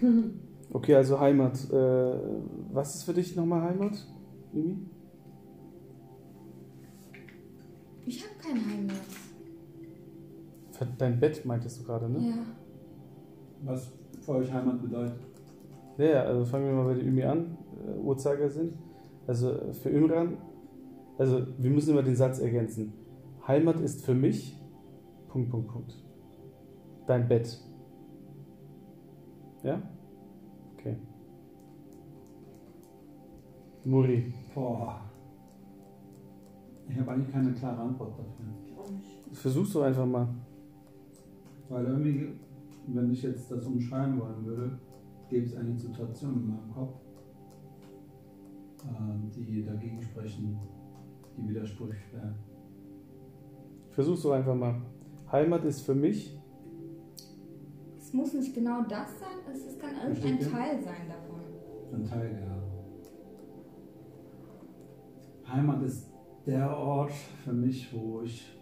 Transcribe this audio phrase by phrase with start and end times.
[0.72, 1.70] Okay, also Heimat.
[1.70, 2.18] Äh,
[2.72, 3.92] was ist für dich nochmal Heimat,
[4.52, 4.78] Mimi?
[8.06, 8.96] Ich habe keine Heimat.
[10.72, 12.18] Für Dein Bett meintest du gerade, ne?
[12.18, 12.34] Ja.
[13.62, 15.20] Was für euch Heimat bedeutet.
[15.96, 18.72] Ja, ja, also fangen wir mal bei der Ümi an, äh, Uhrzeigersinn.
[19.26, 20.38] Also äh, für Imran,
[21.18, 22.92] also wir müssen immer den Satz ergänzen.
[23.46, 24.58] Heimat ist für mich,
[25.34, 25.94] Punkt, Punkt, Punkt.
[27.08, 27.60] Dein Bett.
[29.64, 29.82] Ja?
[30.74, 30.96] Okay.
[33.84, 34.32] Muri.
[34.54, 35.00] Boah.
[36.88, 38.46] Ich habe eigentlich keine klare Antwort dafür.
[38.64, 39.36] Ich auch nicht.
[39.36, 40.28] Versuchst du einfach mal.
[41.68, 42.38] Weil irgendwie,
[42.86, 44.78] wenn ich jetzt das umschreiben wollen würde,
[45.28, 46.94] gäbe es eine Situation in meinem Kopf,
[48.84, 50.60] äh, die dagegen sprechen,
[51.36, 52.36] die widersprüchlich wäre.
[53.90, 54.80] Versuch's doch einfach mal.
[55.34, 56.40] Heimat ist für mich,
[57.98, 60.38] Es muss nicht genau das sein, es ist kann irgendein?
[60.38, 61.40] Teil sein davon.
[61.92, 62.62] Ein Teil, ja.
[65.52, 66.08] Heimat ist
[66.46, 67.10] der Ort
[67.42, 68.56] für mich, wo ich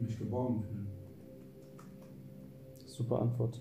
[0.00, 0.86] mich geborgen fühle.
[2.86, 3.60] super Antwort.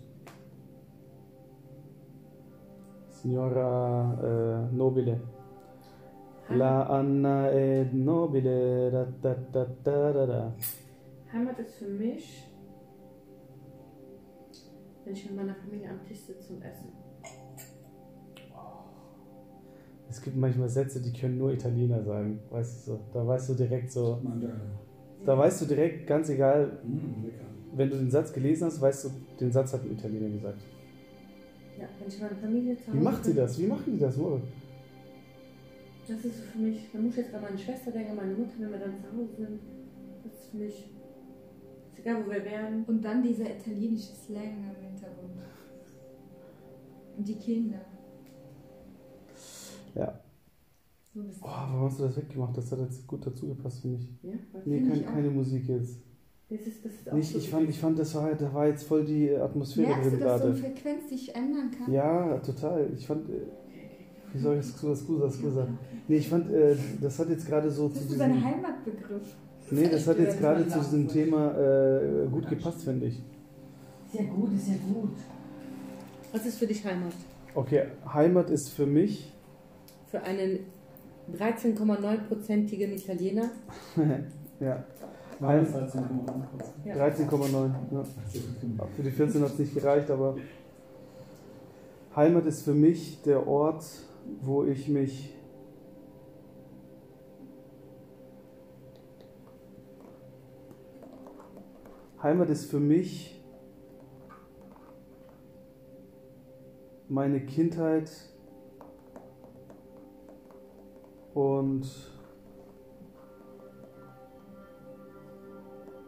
[3.10, 5.35] Signora äh, Nobile.
[6.50, 8.90] La Anna è nobile.
[8.92, 10.54] Da, da, da, da, da, da.
[11.34, 12.48] Heimat ist für mich,
[15.04, 16.86] wenn ich mit meiner Familie am Tisch sitze und esse.
[20.10, 22.40] Es gibt manchmal Sätze, die können nur Italiener sagen.
[22.50, 23.00] Weißt du so.
[23.14, 24.22] Da weißt du direkt so.
[25.26, 27.30] Da weißt du direkt, ganz egal, Mm,
[27.76, 30.62] wenn du den Satz gelesen hast, weißt du, den Satz hat ein Italiener gesagt.
[31.78, 33.60] Ja, wenn ich mit meiner Familie zu Wie Hause macht sie das?
[33.60, 34.18] Wie machen die das?
[36.08, 38.54] Das ist für mich, da muss ich jetzt an meine Schwester denken, an meine Mutter,
[38.60, 39.60] wenn wir dann zu Hause sind.
[40.24, 40.90] Das ist für mich,
[41.92, 42.84] ist egal wo wir wären.
[42.86, 44.44] Und dann dieser italienische Slang
[44.76, 45.32] im Hintergrund.
[47.18, 47.82] Und die Kinder.
[49.96, 50.20] Ja.
[51.14, 52.58] So Oh, warum hast du das weggemacht?
[52.58, 54.10] Das hat jetzt gut dazu gepasst, finde ich.
[54.22, 54.34] Ja?
[54.66, 56.00] Nee, Finde kein, keine Musik jetzt.
[56.50, 58.68] Das ist, das ist auch Nicht, so ich fand, ich fand, das war, da war
[58.68, 60.74] jetzt voll die Atmosphäre Merkst drin du, dass so eine gerade.
[60.76, 61.92] Frequenz sich ändern kann?
[61.92, 62.92] Ja, total.
[62.94, 63.28] Ich fand,
[64.36, 65.68] wie soll ich das Scusa, Scusa?
[66.08, 68.46] Nee, ich fand, äh, das hat jetzt gerade so Das zu ist so dein diesem,
[68.46, 69.36] Heimatbegriff.
[69.72, 73.16] nee, das hat jetzt gerade zu diesem Thema äh, gut gepasst, finde ich.
[73.18, 75.12] Ist ja gut, ist ja gut.
[76.32, 77.14] Was ist für dich Heimat?
[77.54, 79.32] Okay, Heimat ist für mich,
[80.12, 80.60] Für einen
[81.38, 83.50] 13,9-prozentigen Italiener?
[84.60, 84.84] ja,
[85.40, 86.04] War Heim- das 13,9%?
[86.86, 86.96] Ja.
[87.08, 87.72] 13,9.
[87.92, 88.04] Ja.
[88.96, 90.36] Für die 14 hat es nicht gereicht, aber
[92.16, 93.84] Heimat ist für mich der Ort,
[94.42, 95.34] wo ich mich
[102.22, 103.40] Heimat ist für mich
[107.08, 108.10] meine Kindheit
[111.36, 111.86] und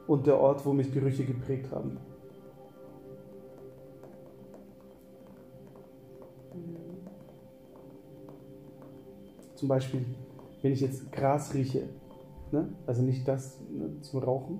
[0.07, 1.99] und der Ort, wo mich Gerüche geprägt haben.
[9.57, 10.05] Zum Beispiel,
[10.61, 11.89] wenn ich jetzt Gras rieche,
[12.51, 12.69] ne?
[12.85, 14.59] also nicht das ne, zum Rauchen,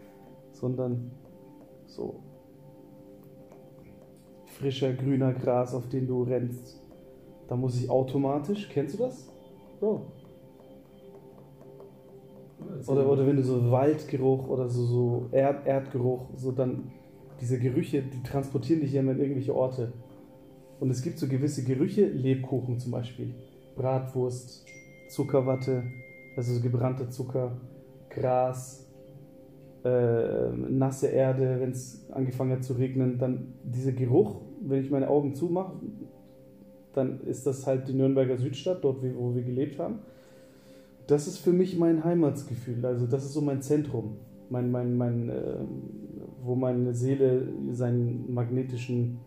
[0.52, 1.12] sondern
[1.86, 2.16] so
[4.46, 6.80] frischer, grüner Gras, auf den du rennst,
[7.46, 9.28] da muss ich automatisch, kennst du das?
[9.78, 10.06] Bro.
[12.88, 16.90] Oder, oder wenn du so Waldgeruch oder so, so Erd, Erdgeruch, so dann
[17.40, 19.92] diese Gerüche, die transportieren dich ja immer in irgendwelche Orte.
[20.80, 23.34] Und es gibt so gewisse Gerüche, Lebkuchen zum Beispiel,
[23.76, 24.66] Bratwurst,
[25.08, 25.84] Zuckerwatte,
[26.36, 27.56] also so gebrannter Zucker,
[28.10, 28.86] Gras,
[29.84, 35.08] äh, nasse Erde, wenn es angefangen hat zu regnen, dann dieser Geruch, wenn ich meine
[35.08, 35.74] Augen zumache,
[36.92, 40.00] dann ist das halt die Nürnberger Südstadt, dort wo wir gelebt haben.
[41.06, 44.16] Das ist für mich mein Heimatsgefühl, also das ist so mein Zentrum,
[44.50, 45.56] mein, mein, mein, äh,
[46.44, 49.18] wo meine Seele seinen magnetischen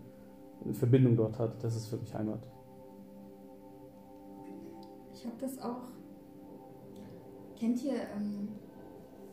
[0.74, 1.64] Verbindung dort hat.
[1.64, 2.48] Das ist für mich Heimat.
[5.25, 5.81] Ich habe das auch.
[7.57, 8.50] Kennt ihr ähm,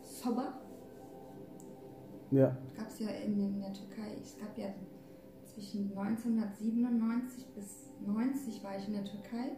[0.01, 0.55] Soba?
[2.31, 4.17] Ja, Gab es ja in, in der Türkei.
[4.23, 4.69] Es gab ja
[5.45, 9.57] zwischen 1997 bis 90 war ich in der Türkei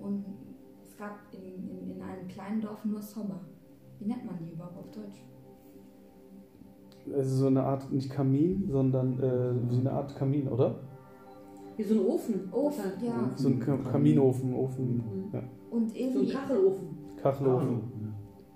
[0.00, 0.24] und
[0.82, 3.40] es gab in, in, in einem kleinen Dorf nur Soba.
[4.00, 5.22] Wie nennt man die überhaupt auf Deutsch?
[7.14, 10.80] also so eine Art, nicht Kamin, sondern äh, wie eine Art Kamin, oder?
[11.76, 12.48] Wie so ein Ofen.
[12.52, 13.30] Ofen, ja.
[13.36, 15.30] So ein Ka Kaminofen, Ofen, Mhm.
[15.32, 15.42] ja.
[15.70, 16.32] Und So ein irgendwie.
[16.32, 16.88] Kachelofen.
[17.22, 17.80] Kachelofen.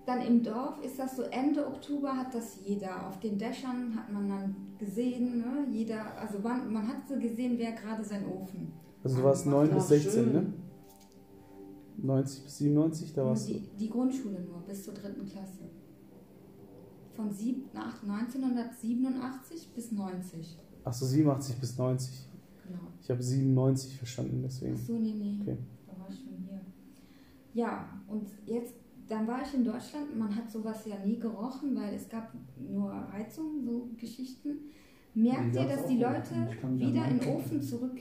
[0.07, 3.07] Dann im Dorf ist das so Ende Oktober hat das jeder.
[3.07, 5.67] Auf den Dächern hat man dann gesehen, ne?
[5.71, 8.73] jeder, also man, man hat so gesehen, wer gerade seinen Ofen.
[9.05, 10.33] Also du warst 9 Ach, bis 16, schön.
[10.33, 10.53] ne?
[11.99, 13.53] 90 bis 97, da warst du.
[13.55, 15.69] die, die Grundschule nur, bis zur dritten Klasse.
[17.15, 20.57] Von sieb, nach 1987 bis 90.
[20.85, 22.27] Achso, 87 bis 90.
[22.71, 22.83] Genau.
[23.03, 24.75] Ich habe 97 verstanden, deswegen.
[24.77, 25.39] Ach so, nee, nee.
[25.41, 25.57] Okay.
[25.87, 26.61] Da war ich schon hier.
[27.55, 28.75] Ja, und jetzt,
[29.09, 30.17] dann war ich in Deutschland.
[30.17, 34.51] Man hat sowas ja nie gerochen, weil es gab nur Heizung, so Geschichten.
[35.15, 35.99] Merkt ihr, dass die.
[35.99, 36.35] Leute
[36.77, 37.99] wieder in den Ofen zurück?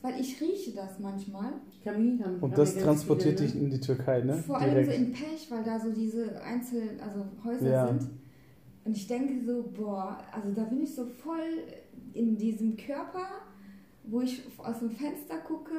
[0.00, 1.52] Weil ich rieche das manchmal.
[1.82, 4.34] Kamin haben Und das transportiert viele, dich in die Türkei, ne?
[4.34, 7.86] Vor allem so in Pech, weil da so diese Einzel-, also Häuser Ja.
[7.88, 8.10] sind.
[8.84, 11.38] Und ich denke so, boah, also da bin ich so voll
[12.14, 13.26] in diesem Körper,
[14.04, 15.74] wo ich aus dem Fenster gucke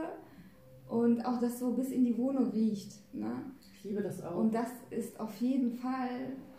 [0.90, 2.94] und auch das so bis in die Wohnung riecht.
[3.14, 3.32] Ne?
[3.76, 4.38] Ich liebe das auch.
[4.38, 6.10] Und das ist auf jeden Fall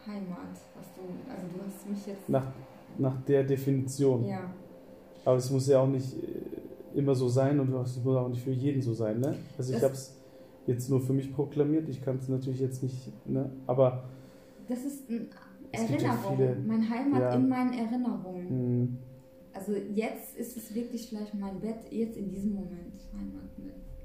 [0.06, 2.28] Heimat, was du, also du hast mich jetzt.
[2.28, 2.46] Nach,
[2.98, 4.24] nach der Definition.
[4.26, 4.50] ja,
[5.24, 8.42] Aber es muss ja auch nicht äh, immer so sein und es muss auch nicht
[8.42, 9.34] für jeden so sein, ne?
[9.58, 10.16] Also ich Das- habe es
[10.66, 13.50] jetzt nur für mich proklamiert, ich kann es natürlich jetzt nicht, ne?
[13.66, 14.04] Aber
[14.68, 15.34] das ist eine gibt
[16.02, 17.34] ja Erinnerung, viele- mein Heimat ja.
[17.34, 18.82] in meinen Erinnerungen.
[18.82, 18.88] mh,
[19.54, 23.00] Also jetzt ist es wirklich vielleicht mein Bett, jetzt in diesem Moment.
[23.12, 23.50] Heimat,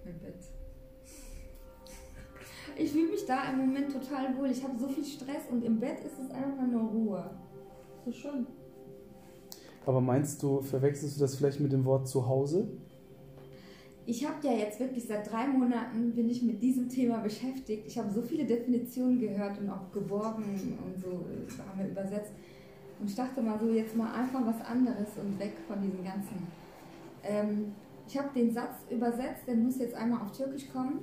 [0.05, 0.35] mein Bett.
[2.77, 4.49] Ich fühle mich da im Moment total wohl.
[4.51, 7.29] Ich habe so viel Stress und im Bett ist es einfach nur Ruhe.
[8.05, 8.47] so schön.
[9.85, 12.67] aber meinst du, verwechselst du das vielleicht mit dem Wort Zuhause?
[14.05, 17.83] Ich habe ja jetzt wirklich seit drei Monaten bin ich mit diesem Thema beschäftigt.
[17.85, 22.31] Ich habe so viele Definitionen gehört und auch geborgen und so äh, haben wir übersetzt.
[22.99, 26.47] Und ich dachte mal so, jetzt mal einfach was anderes und weg von diesem ganzen.
[27.23, 27.71] Ähm,
[28.07, 30.99] ich habe den Satz übersetzt, der muss jetzt einmal auf Türkisch kommen.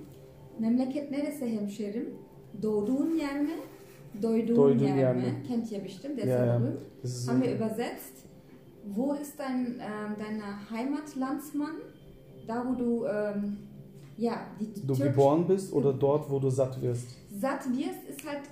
[0.59, 2.07] Memleket neresi hemşerim?
[2.63, 3.51] Doğduğun yer mi?
[4.23, 5.35] Doyduğun Doyduğun yer mi?
[5.49, 7.29] Kennt ihr bestimmt, der ist Ja, ja berühmt.
[7.29, 8.17] Haben wir übersetzt.
[8.97, 11.77] Wo ist dein, ähm, deine Heimat, Landsmann?
[12.49, 13.57] Da, wo du, ähm,
[14.17, 17.09] ja, die du türkisch- geboren bist oder dort, wo du satt wirst?
[17.41, 18.43] Satt wirst ist halt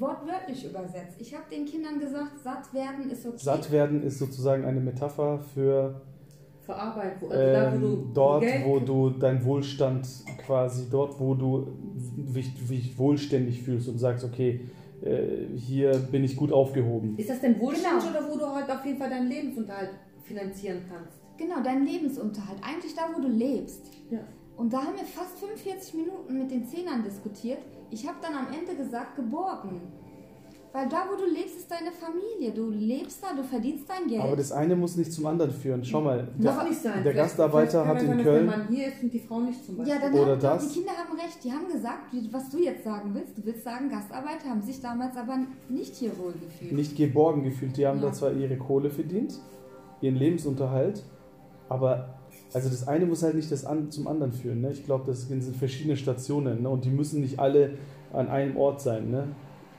[0.00, 1.16] wortwörtlich übersetzt.
[1.18, 3.36] Ich habe den Kindern gesagt, satt werden ist okay.
[3.38, 6.00] Satt werden ist sozusagen eine Metapher für
[6.60, 10.08] Für Arbeit, wo, also da, wo ähm, du dort, Geld wo du dein Wohlstand
[10.44, 11.66] quasi, dort, wo du
[11.96, 14.60] dich, dich wohlständig fühlst und sagst, okay,
[15.02, 17.16] äh, hier bin ich gut aufgehoben.
[17.18, 18.10] Ist das denn Wohlstand Genau.
[18.10, 19.90] oder wo du halt auf jeden Fall deinen Lebensunterhalt
[20.22, 21.18] finanzieren kannst?
[21.38, 22.58] Genau, dein Lebensunterhalt.
[22.62, 23.82] Eigentlich da, wo du lebst.
[24.10, 24.18] Ja.
[24.60, 27.58] Und da haben wir fast 45 Minuten mit den Zehnern diskutiert.
[27.90, 29.80] Ich habe dann am Ende gesagt, geborgen.
[30.72, 32.52] Weil da, wo du lebst, ist deine Familie.
[32.54, 34.20] Du lebst da, du verdienst dein Geld.
[34.22, 35.82] Aber das eine muss nicht zum anderen führen.
[35.84, 37.02] Schau mal, der, nicht sein.
[37.02, 39.78] der Gastarbeiter hat in sein, Köln- der Mann hier ist und die Frau nicht zum
[39.78, 39.94] Beispiel.
[39.96, 40.68] ja, dann Oder haben, das.
[40.68, 41.42] die Kinder haben recht.
[41.42, 43.36] Die haben gesagt, was du jetzt sagen willst.
[43.38, 45.38] Du willst sagen, Gastarbeiter haben sich damals aber
[45.70, 46.72] nicht hier wohl gefühlt.
[46.72, 47.76] nicht geborgen gefühlt.
[47.76, 48.06] Die haben Ja.
[48.08, 49.40] da zwar ihre Kohle verdient,
[50.02, 51.02] ihren Lebensunterhalt,
[51.68, 52.19] aber
[52.52, 54.60] also das eine muss halt nicht das an, zum anderen führen.
[54.60, 54.72] Ne?
[54.72, 56.68] Ich glaube, das sind verschiedene Stationen ne?
[56.68, 57.72] und die müssen nicht alle
[58.12, 59.10] an einem Ort sein.
[59.10, 59.28] Ne?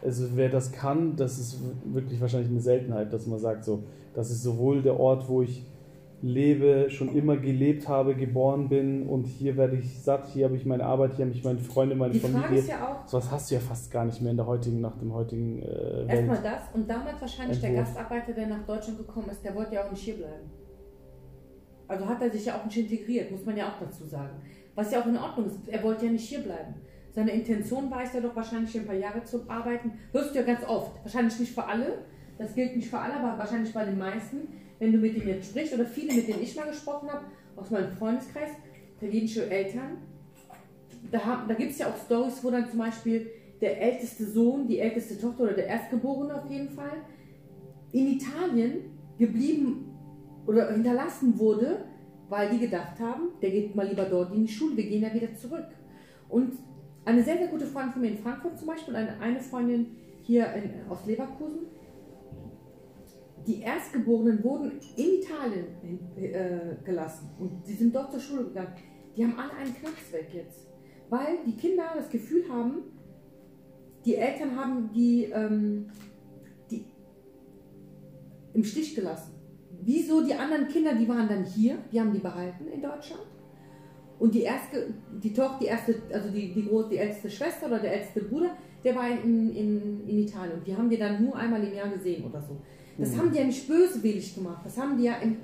[0.04, 3.84] Also wer das kann, das ist wirklich wahrscheinlich eine Seltenheit, dass man sagt, so,
[4.14, 5.66] das ist sowohl der Ort, wo ich
[6.24, 10.66] lebe, schon immer gelebt habe, geboren bin und hier werde ich satt, hier habe ich
[10.66, 12.60] meine Arbeit, hier habe ich meine Freunde, meine Die Frage Familie.
[12.60, 14.82] ist ja auch, So was hast du ja fast gar nicht mehr in der heutigen,
[14.82, 17.88] nach dem heutigen äh, erstmal das und damals wahrscheinlich der Entwurf.
[17.96, 20.61] Gastarbeiter, der nach Deutschland gekommen ist, der wollte ja auch nicht hier bleiben.
[21.92, 24.42] Also hat er sich ja auch nicht integriert, muss man ja auch dazu sagen.
[24.76, 26.74] Was ja auch in Ordnung ist, er wollte ja nicht hier bleiben.
[27.14, 29.92] Seine Intention war es ja doch wahrscheinlich ein paar Jahre zu arbeiten.
[30.14, 31.04] Hörst du ja ganz oft.
[31.04, 32.06] Wahrscheinlich nicht für alle,
[32.38, 34.48] das gilt nicht für alle, aber wahrscheinlich bei den meisten.
[34.80, 37.26] Wenn du mit denen jetzt sprichst oder viele, mit denen ich mal gesprochen habe,
[37.58, 38.52] aus meinem Freundeskreis,
[38.98, 39.98] italienische Eltern,
[41.12, 43.30] da, da gibt es ja auch Stories, wo dann zum Beispiel
[43.60, 47.02] der älteste Sohn, die älteste Tochter oder der Erstgeborene auf jeden Fall
[47.92, 49.91] in Italien geblieben
[50.46, 51.86] oder hinterlassen wurde,
[52.30, 55.14] weil die gedacht haben, der geht mal lieber dort in die Schule, wir gehen ja
[55.14, 55.68] wieder zurück.
[56.30, 56.54] Und
[57.04, 59.88] eine sehr, sehr gute Freundin von mir in Frankfurt zum Beispiel, eine, eine Freundin
[60.22, 61.68] hier in, aus Leverkusen,
[63.48, 65.66] die Erstgeborenen wurden in Italien
[66.16, 68.76] äh, gelassen und sie sind dort zur Schule gegangen.
[69.16, 70.68] Die haben alle einen Knacks weg jetzt,
[71.10, 72.84] weil die Kinder das Gefühl haben,
[74.06, 75.88] die Eltern haben die, ähm,
[76.70, 76.86] die
[78.54, 79.34] im Stich gelassen.
[79.84, 83.24] Wieso die anderen Kinder, die waren dann hier, die haben die behalten in Deutschland.
[84.20, 87.80] Und die erste, die Tochter, die erste, also die, die, große, die älteste Schwester oder
[87.80, 88.52] der älteste Bruder,
[88.84, 90.58] der war in, in, in Italien.
[90.60, 92.56] Und die haben die dann nur einmal im Jahr gesehen oder so.
[92.98, 93.18] Das Mhm.
[93.18, 94.62] haben die ja nicht böswillig gemacht.
[94.64, 95.38] Das haben die ja im,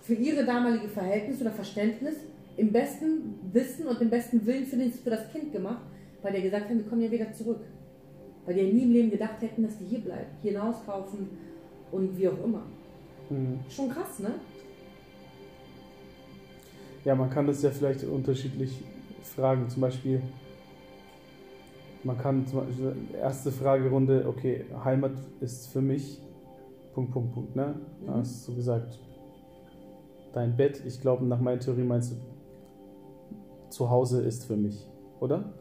[0.00, 2.16] für ihre damalige Verhältnis oder Verständnis
[2.56, 5.82] im besten Wissen und im besten Willen für, den, für das Kind gemacht,
[6.22, 7.60] Weil die gesagt haben, wir kommen ja wieder zurück.
[8.44, 10.84] Weil die ja nie im Leben gedacht hätten, dass die hier bleiben, hier ein Haus
[10.84, 11.28] kaufen
[11.92, 12.64] und wie auch immer.
[13.32, 13.60] Mhm.
[13.70, 14.34] Schon krass, ne?
[17.04, 18.84] Ja, man kann das ja vielleicht unterschiedlich
[19.22, 19.68] fragen.
[19.68, 20.22] Zum Beispiel,
[22.04, 26.20] man kann zum Beispiel, erste Fragerunde, okay, Heimat ist für mich,
[26.94, 27.74] Punkt, Punkt, Punkt, ne?
[28.06, 28.18] Da Mhm.
[28.18, 28.98] hast du gesagt,
[30.32, 32.16] dein Bett, ich glaube, nach meiner Theorie meinst du,
[33.70, 34.86] zu Hause ist für mich,
[35.20, 35.54] oder?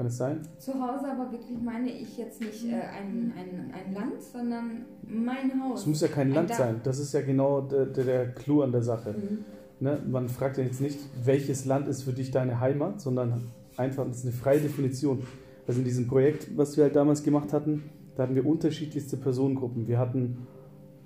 [0.00, 0.40] Kann es sein?
[0.56, 5.62] Zu Hause aber wirklich meine ich jetzt nicht äh, ein, ein, ein Land, sondern mein
[5.62, 5.80] Haus.
[5.80, 6.80] Es muss ja kein Ein Land sein.
[6.82, 9.12] Das ist ja genau der, der, der Clou an der Sache.
[9.12, 9.44] Mhm.
[9.78, 9.98] Ne?
[10.10, 14.20] Man fragt ja jetzt nicht, welches Land ist für dich deine Heimat, sondern einfach, das
[14.20, 15.22] ist eine freie Definition.
[15.68, 19.86] Also in diesem Projekt, was wir halt damals gemacht hatten, da hatten wir unterschiedlichste Personengruppen.
[19.86, 20.46] Wir hatten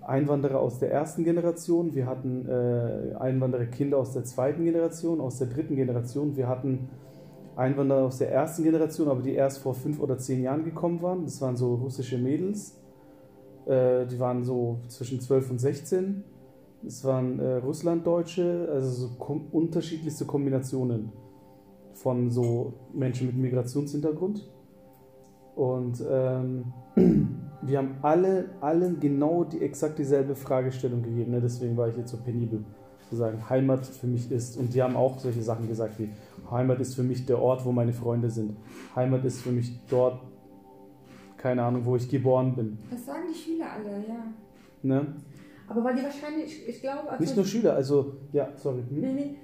[0.02, 5.48] Einwanderer aus der ersten Generation, wir hatten äh, Einwandererkinder aus der zweiten Generation, aus der
[5.48, 6.90] dritten Generation, wir hatten
[7.56, 11.24] Einwanderer aus der ersten Generation, aber die erst vor fünf oder zehn Jahren gekommen waren.
[11.24, 12.80] Das waren so russische Mädels.
[13.66, 16.24] Äh, die waren so zwischen 12 und 16.
[16.86, 21.12] Es waren äh, Russlanddeutsche, also so kom unterschiedlichste Kombinationen
[21.94, 24.50] von so Menschen mit Migrationshintergrund.
[25.54, 26.72] Und ähm,
[27.62, 31.30] wir haben alle, allen genau die exakt dieselbe Fragestellung gegeben.
[31.30, 31.40] Ne?
[31.40, 32.64] Deswegen war ich jetzt so penibel
[33.08, 34.56] zu sagen, Heimat für mich ist.
[34.56, 36.10] Und die haben auch solche Sachen gesagt wie,
[36.50, 38.56] Heimat ist für mich der Ort, wo meine Freunde sind.
[38.94, 40.20] Heimat ist für mich dort,
[41.36, 42.78] keine Ahnung, wo ich geboren bin.
[42.90, 44.24] Das sagen die Schüler alle, ja.
[44.82, 45.16] Ne?
[45.66, 48.82] Aber weil die wahrscheinlich, ich glaube, als Nicht nur Schüler, also, ja, sorry.
[48.88, 49.00] Hm?
[49.00, 49.36] Nee, nee.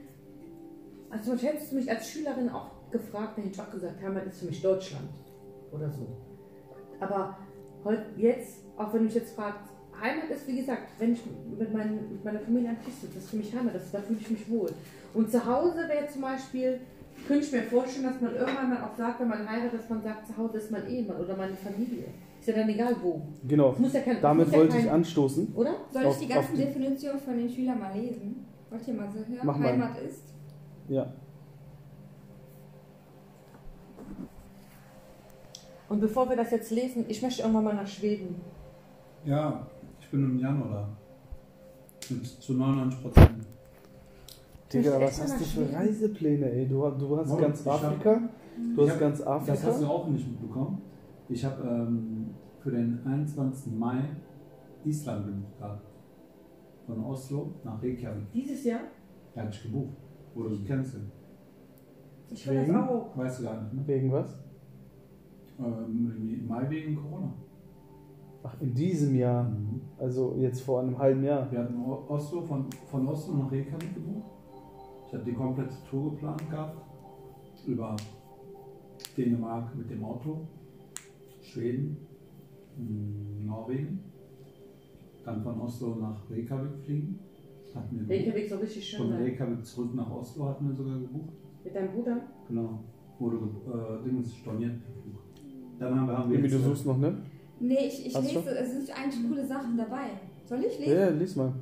[1.09, 4.41] Also hättest du mich als Schülerin auch gefragt, dann hätte ich auch gesagt, Heimat ist
[4.41, 5.09] für mich Deutschland
[5.73, 6.07] oder so.
[7.01, 7.37] Aber
[7.85, 9.70] heute, jetzt, auch wenn du mich jetzt fragst,
[10.01, 11.21] Heimat ist, wie gesagt, wenn ich
[11.59, 14.01] mit, meinen, mit meiner Familie am Tisch sitze, das ist für mich Heimat, das, da
[14.01, 14.71] fühle ich mich wohl.
[15.15, 16.81] Und zu Hause wäre zum Beispiel,
[17.27, 20.03] könnte ich mir vorstellen, dass man irgendwann mal auch sagt, wenn man heiratet, dass man
[20.03, 22.07] sagt, zu Hause ist mein Ehemann oder meine Familie.
[22.41, 23.21] Ist ja dann egal wo.
[23.47, 25.53] Genau, ja kein, damit muss ja wollte kein, ich anstoßen.
[25.55, 25.75] Oder?
[25.93, 28.47] Soll Auf- ich die ganzen Definitionen von den Schülern mal lesen?
[28.71, 29.41] Wollt ihr mal so hören?
[29.43, 29.69] Mach mal.
[29.73, 30.23] Heimat ist.
[30.89, 31.13] Ja.
[35.91, 38.41] Und bevor wir das jetzt lesen, ich möchte irgendwann mal nach Schweden.
[39.25, 39.67] Ja,
[40.11, 40.89] bin im Januar da.
[42.15, 43.47] Mit zu 99 Prozent.
[44.73, 45.73] Digga, was hast du für?
[45.73, 46.67] Reisepläne, ey?
[46.69, 48.21] Du, du hast Moin, ganz ich hab- Afrika.
[48.77, 49.89] Du hast hab- ganz Das hast du Afrika.
[49.91, 50.83] auch nicht mitbekommen.
[51.29, 53.73] Ich habe ähm, für den 21.
[53.75, 54.03] Mai
[54.85, 55.87] Island gebucht gehabt.
[56.87, 58.31] Von Oslo nach Reykjavik.
[58.33, 58.81] Dieses Jahr?
[59.35, 59.97] Da hatte ich gebucht.
[60.35, 61.05] Wurde gecancelt.
[62.31, 62.77] Ich will das Wegen?
[62.77, 63.17] auch.
[63.17, 63.83] Weißt du gar nicht, ne?
[63.87, 64.39] Wegen was?
[65.59, 67.33] Ähm, Im Mai wegen Corona.
[68.43, 69.45] Ach, in diesem Jahr.
[69.45, 69.81] Mhm.
[69.99, 71.51] Also jetzt vor einem halben Jahr.
[71.51, 71.77] Wir hatten
[72.09, 74.31] Oslo, von, von Oslo nach Reykjavik gebucht.
[75.07, 76.77] Ich hatte die komplette Tour geplant gehabt.
[77.67, 77.95] Über
[79.17, 80.47] Dänemark mit dem Auto,
[81.43, 81.99] Schweden,
[82.79, 84.01] mh, Norwegen.
[85.25, 87.19] Dann von Oslo nach Reykjavik fliegen.
[87.75, 88.17] Hatten wir.
[88.17, 89.13] Reykjavik soll richtig schön Von.
[89.13, 91.35] Reykjavik zurück nach Oslo hatten wir sogar gebucht.
[91.63, 92.23] Mit deinem Bruder?
[92.49, 92.81] Genau.
[93.19, 94.81] Wurde äh, Dings storniert.
[95.03, 95.19] Flug.
[95.79, 97.19] Dann haben wir, haben wir Irgendwie, du jetzt, äh, suchst noch, ne?
[97.61, 100.11] Nee, ich, ich lese, es sind eigentlich coole Sachen dabei.
[100.47, 100.99] Soll ich lesen?
[100.99, 101.53] Ja, lies mal.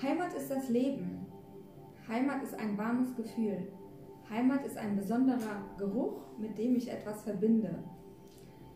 [0.00, 1.26] Heimat ist das Leben.
[2.08, 3.68] Heimat ist ein warmes Gefühl.
[4.28, 7.82] Heimat ist ein besonderer Geruch, mit dem ich etwas verbinde.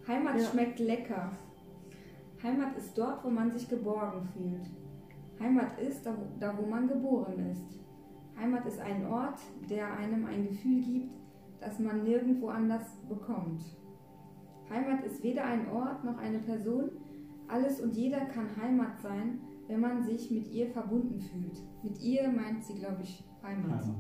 [0.06, 0.46] Heimat Ja.
[0.46, 1.30] schmeckt lecker.
[2.42, 4.68] Heimat ist dort, wo man sich geborgen fühlt.
[5.40, 7.80] Heimat ist da, da, wo man geboren ist.
[8.38, 9.38] Heimat ist ein Ort,
[9.70, 11.14] der einem ein Gefühl gibt,
[11.60, 13.62] das man nirgendwo anders bekommt.
[14.70, 16.90] Heimat ist weder ein Ort noch eine Person.
[17.48, 21.62] Alles und jeder kann Heimat sein, wenn man sich mit ihr verbunden fühlt.
[21.82, 23.82] Mit ihr meint sie, glaube ich, Heimat.
[23.82, 23.96] Heimat.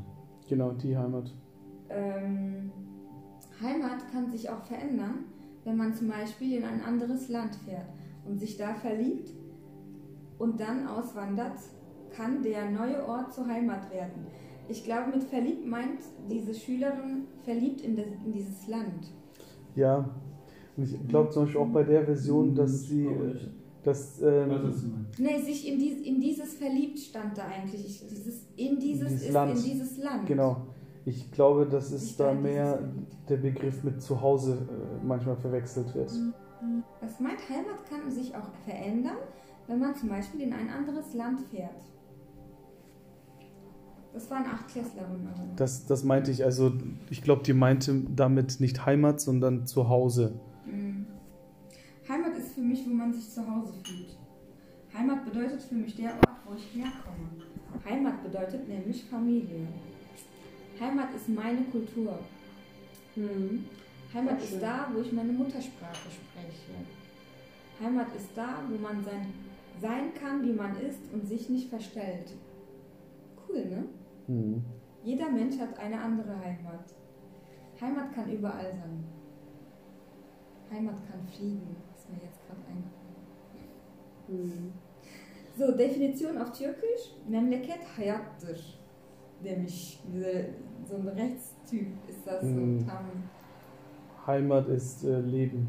[0.48, 1.34] Genau, die Heimat.
[1.90, 2.70] Ähm,
[3.60, 5.24] Heimat kann sich auch verändern,
[5.64, 7.88] wenn man zum Beispiel in ein anderes Land fährt
[8.26, 9.30] und sich da verliebt
[10.38, 11.58] und dann auswandert,
[12.14, 14.26] kann der neue Ort zur Heimat werden.
[14.68, 19.12] Ich glaube, mit verliebt meint diese Schülerin verliebt in, das, in dieses Land.
[19.74, 20.08] Ja.
[20.76, 23.04] Und ich glaube zum Beispiel auch bei der Version, dass sie.
[23.04, 23.38] Glaub äh.
[23.84, 25.06] Dass, ähm.
[25.18, 27.84] Nee, sich in, dies, in dieses verliebt stand da eigentlich.
[27.84, 29.56] Ich, dieses, in dieses, Dieses ist Land.
[29.56, 30.26] in dieses Land.
[30.26, 30.66] genau.
[31.06, 32.78] Ich glaube, dass es da mehr
[33.28, 36.10] der Begriff mit Zuhause äh, manchmal verwechselt wird.
[37.02, 39.18] Was meint Heimat kann sich auch verändern,
[39.66, 41.70] wenn man zum Beispiel in ein anderes Land fährt.
[44.14, 45.28] Das waren acht Klässlerinnen.
[45.56, 46.72] Das, das meinte ich, also
[47.10, 50.40] ich glaube, die meinte damit nicht Heimat, sondern Zuhause.
[50.66, 51.06] Mhm.
[52.08, 54.16] Heimat ist für mich, wo man sich zu Hause fühlt.
[54.92, 57.30] Heimat bedeutet für mich der Ort, wo ich herkomme.
[57.84, 59.66] Heimat bedeutet nämlich Familie.
[60.78, 62.18] Heimat ist meine Kultur.
[63.16, 63.64] Mhm.
[64.12, 66.74] Heimat ist da, wo ich meine Muttersprache spreche.
[67.80, 69.32] Heimat ist da, wo man sein,
[69.80, 72.32] sein kann, wie man ist und sich nicht verstellt.
[73.48, 73.84] Cool, ne?
[74.26, 74.64] Hm.
[75.02, 76.94] Jeder Mensch hat eine andere Heimat.
[77.80, 79.04] Heimat kann überall sein.
[80.74, 83.14] Heimat kann fliegen, ist mir jetzt gerade eingefallen.
[84.28, 84.72] Hm.
[85.56, 87.14] So, Definition auf Türkisch.
[87.28, 88.58] Memleket hayattır.
[89.44, 90.00] Demiş.
[90.12, 90.46] Diese,
[90.84, 92.42] so ein Rechtstyp ist das.
[92.42, 92.86] Mhm.
[94.26, 95.68] Heimat ist äh, Leben.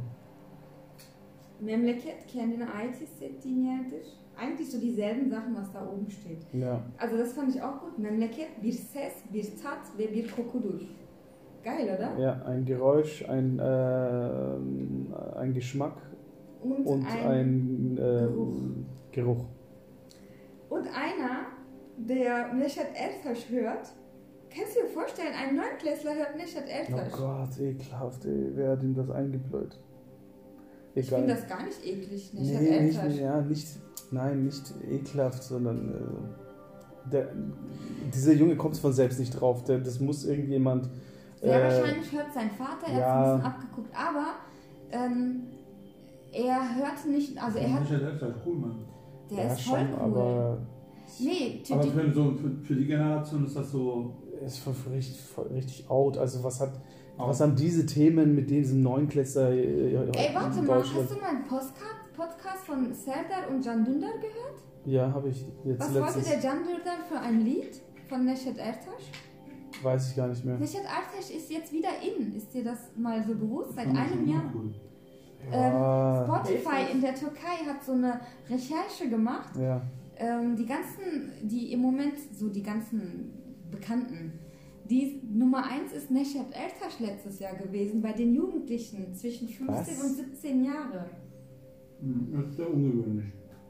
[1.60, 4.06] Memleket kendine ait hissettiğin yerdir.
[4.38, 6.46] Eigentlich so dieselben Sachen, was da oben steht.
[6.54, 6.82] Ja.
[6.98, 8.00] Also das fand ich auch gut.
[8.00, 10.82] Memleket bir ses, bir tat ve bir kokudur.
[11.66, 12.16] Geil, oder?
[12.20, 15.98] Ja, ein Geräusch, ein, äh, ein Geschmack
[16.62, 18.56] Und, und ein, äh, Geruch.
[19.12, 19.46] Geruch.
[20.70, 21.48] Und einer,
[21.98, 23.92] der Neshat Ertaş hört,
[24.56, 27.12] kannst du dir vorstellen, ein Neunklässler hört Neshat Oh Ertaş.
[27.14, 28.52] Gott, ekelhaft, ey.
[28.54, 29.80] Wer hat ihm das eingebläut?
[30.94, 31.22] ich Egal.
[31.22, 33.68] finde das gar nicht eklig, Neshat nee, nicht, ja, nicht,
[34.12, 37.30] nein, nicht ekelhaft, sondern äh, der,
[38.14, 39.64] dieser Junge kommt von selbst nicht drauf.
[39.64, 40.90] Der, das muss irgendjemand.
[41.42, 43.06] Sehr äh, wahrscheinlich hört sein Vater, er ja.
[43.06, 44.26] hat es ein bisschen abgeguckt, aber
[44.92, 45.44] ähm,
[46.32, 48.76] er hörte nicht, also er hat, Michael Elster ist cool, Mann.
[49.30, 50.00] der ja, ist voll schon, cool.
[50.00, 50.58] aber
[51.20, 54.14] nee, Aber die, für, so, für, für die Generation ist das so.
[54.46, 56.18] ist voll, richtig, voll, richtig out.
[56.18, 56.74] Also was hat,
[57.18, 57.30] Out.
[57.30, 61.44] was haben diese Themen mit diesem Neunklässler äh, ey, warte mal, hast du mal einen
[61.44, 61.74] Podcast,
[62.16, 64.62] Podcast von Serdar und Can Dündar gehört?
[64.86, 66.30] Ja, habe ich jetzt Was wollte letztens.
[66.30, 69.12] der Can Dündar für ein Lied von Neshat Ertaş?
[69.86, 70.58] Weiß ich gar nicht mehr.
[70.58, 73.74] Neshat Ertaş ist jetzt wieder in, ist dir das mal so bewusst?
[73.76, 74.52] Seit einem Jahr?
[74.54, 74.74] Cool.
[75.52, 79.80] Ja, Spotify in der Türkei hat so eine Recherche gemacht ja.
[80.18, 83.32] ähm, die ganzen, die im Moment so die ganzen
[83.70, 84.34] Bekannten,
[84.90, 90.04] die Nummer 1 ist Neshat Ertaş letztes Jahr gewesen bei den Jugendlichen zwischen 15 Was?
[90.04, 91.06] und 17 Jahre.
[92.02, 93.26] Hm, Das ist sehr ungewöhnlich.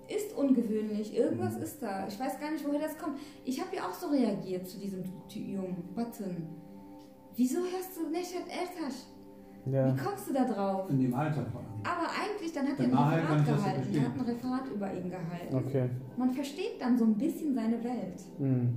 [0.08, 2.08] Ist ungewöhnlich, irgendwas ist da.
[2.08, 3.18] Ich weiß gar nicht, woher das kommt.
[3.44, 6.48] Ich habe ja auch so reagiert zu diesem Jungen, Button.
[7.36, 8.94] Wieso hörst du Neshat Ertaş?
[9.66, 9.88] ja.
[9.88, 10.90] Wie kommst du da drauf?
[10.90, 11.70] In dem Alter vor allem.
[11.84, 13.96] Aber eigentlich, dann hat er In ein Referat gehalten.
[13.96, 15.56] Er hat ein Referat über ihn gehalten.
[15.56, 15.90] Okay.
[16.18, 18.22] Man versteht dann so ein bisschen seine Welt.
[18.38, 18.74] Hm.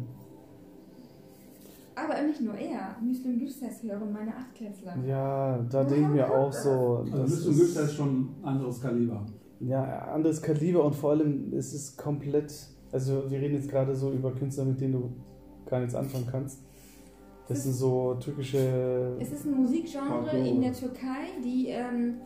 [1.94, 2.96] Aber nicht nur er.
[3.02, 4.96] Müslüm Gürses hören meine Achtklässler.
[5.04, 6.98] Ja, da denken wir auch so.
[7.04, 9.26] Also das Müslüm Gürses ist schon ein anderes Kaliber.
[9.60, 12.52] Ja, anderes Kaliber und vor allem ist es komplett.
[12.92, 15.12] Also, wir reden jetzt gerade so über Künstler, mit denen du
[15.66, 16.62] gar nichts anfangen kannst.
[17.48, 19.16] Das sind so türkische.
[19.18, 20.36] Es ist ein Musikgenre Marco.
[20.36, 22.16] in der Türkei, die ähm,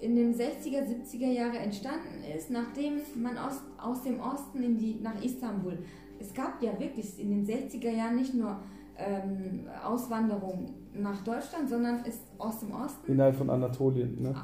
[0.00, 5.00] in den 60er, 70er Jahre entstanden ist, nachdem man aus, aus dem Osten in die,
[5.02, 5.78] nach Istanbul.
[6.20, 8.56] Es gab ja wirklich in den 60er Jahren nicht nur
[8.96, 13.12] ähm, Auswanderung nach Deutschland, sondern ist aus dem Osten.
[13.12, 14.34] Innerhalb von Anatolien, ne?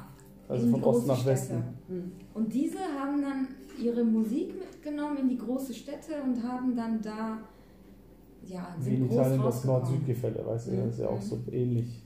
[0.47, 1.53] Also von Osten nach Westen.
[1.55, 1.73] Städte.
[1.87, 2.11] Hm.
[2.33, 3.47] Und diese haben dann
[3.83, 7.39] ihre Musik mitgenommen in die große Städte und haben dann da,
[8.47, 9.65] ja, Wie in sind Italien das.
[9.65, 11.21] Nord-Süd-Gefälle, weißt du, das ist ja auch Mhm.
[11.25, 12.01] so ähnlich.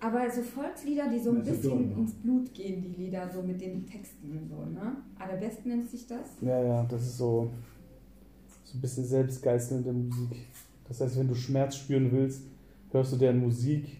[0.00, 1.94] Aber so Volkslieder, die so ein bisschen ne?
[1.96, 4.96] ins Blut gehen, die Lieder, so mit den Texten und so, ne?
[5.18, 6.28] Arabesque nennt sich das.
[6.42, 7.50] Ja, ja, das ist so,
[8.64, 10.46] so ein bisschen selbstgeißelnde Musik.
[10.88, 12.42] Das heißt, wenn du Schmerz spüren willst,
[12.90, 13.98] hörst du deren Musik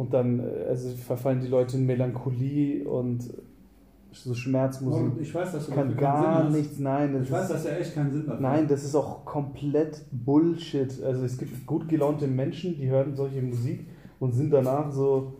[0.00, 3.20] und dann äh, also verfallen die Leute in Melancholie und
[4.12, 5.02] so Schmerzmusik.
[5.02, 6.56] Und ich weiß, dass du kann gar Sinn hast.
[6.56, 7.12] nichts, nein.
[7.12, 10.04] Das Ich weiß, ist, dass er echt keinen Sinn dafür nein, das ist auch komplett
[10.10, 10.90] Bullshit.
[11.04, 13.86] Also es gibt gut gelaunte Menschen, die hören solche Musik
[14.18, 15.34] und sind danach so,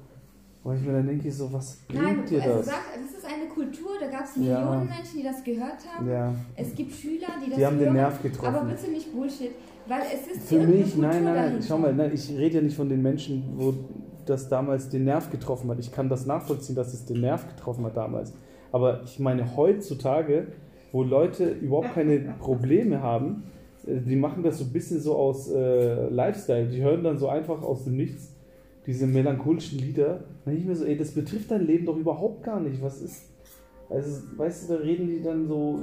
[0.62, 2.66] wo ich mir dann denke, so, was bringt Nein, dir also das?
[2.66, 4.42] sag, das ist eine Kultur, da gab es Ja.
[4.61, 6.09] Millionen Menschen, die das gehört haben.
[6.09, 7.85] Ja, Es gibt Schüler, die das die haben hören.
[7.87, 8.68] den Nerv aber getroffen.
[8.68, 9.51] bitte nicht Bullshit,
[9.88, 11.66] weil es ist Für mich, nein, nein, nein, dahinter.
[11.66, 13.75] schau mal, nein, ich rede ja nicht von den Menschen, wo
[14.31, 15.79] das damals den Nerv getroffen hat.
[15.79, 18.33] Ich kann das nachvollziehen, dass es den Nerv getroffen hat damals.
[18.73, 20.47] Aber ich meine, heutzutage,
[20.93, 23.45] wo Leute überhaupt keine Probleme haben,
[23.87, 26.69] äh, die machen das so ein bisschen so aus äh, Lifestyle.
[26.69, 28.35] Die hören dann so einfach aus dem Nichts
[28.87, 30.25] diese melancholischen Lieder.
[30.45, 32.83] Dann ich mir so, ey, das betrifft dein Leben doch überhaupt gar nicht.
[32.83, 33.27] Was ist.
[33.88, 35.81] Also, weißt du, da reden die dann so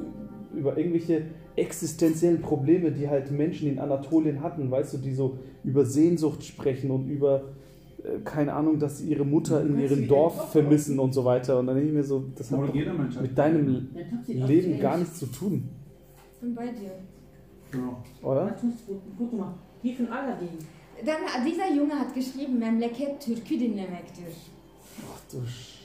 [0.56, 1.24] über irgendwelche
[1.58, 6.92] existenziellen Probleme, die halt Menschen in Anatolien hatten, weißt du, die so über Sehnsucht sprechen
[6.92, 7.44] und über,
[8.24, 11.60] keine Ahnung, dass sie ihre Mutter in ihrem Dorf vermissen und so weiter.
[11.60, 12.74] Und dann denke ich mir so, das hat
[13.22, 13.89] mit deinem
[14.28, 15.70] Leben gar nichts zu tun,
[16.34, 16.91] Ich bin bei dir.
[17.72, 18.04] Genau.
[18.22, 18.56] oder?
[19.17, 20.58] Guck mal, die von Aladdin.
[21.06, 24.28] Dann, dieser Junge hat geschrieben, Memleket Türkü dinlemektir.
[25.13, 25.78] Ach du Sch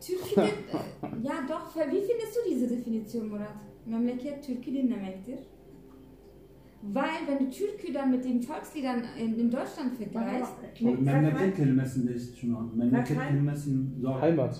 [0.00, 3.56] Türkü din äh, ja doch, wie findest du diese Definition, Murat?
[3.84, 5.38] Memleket Türkü dinlemektir.
[6.82, 12.38] Weil, wenn du Türkü dann mit den Volksliedern in, in Deutschland vergleichst, Memleket kelimesinde ist
[12.38, 12.76] şu an.
[12.76, 14.20] Memleket kelimesinin zor.
[14.20, 14.54] Heimat.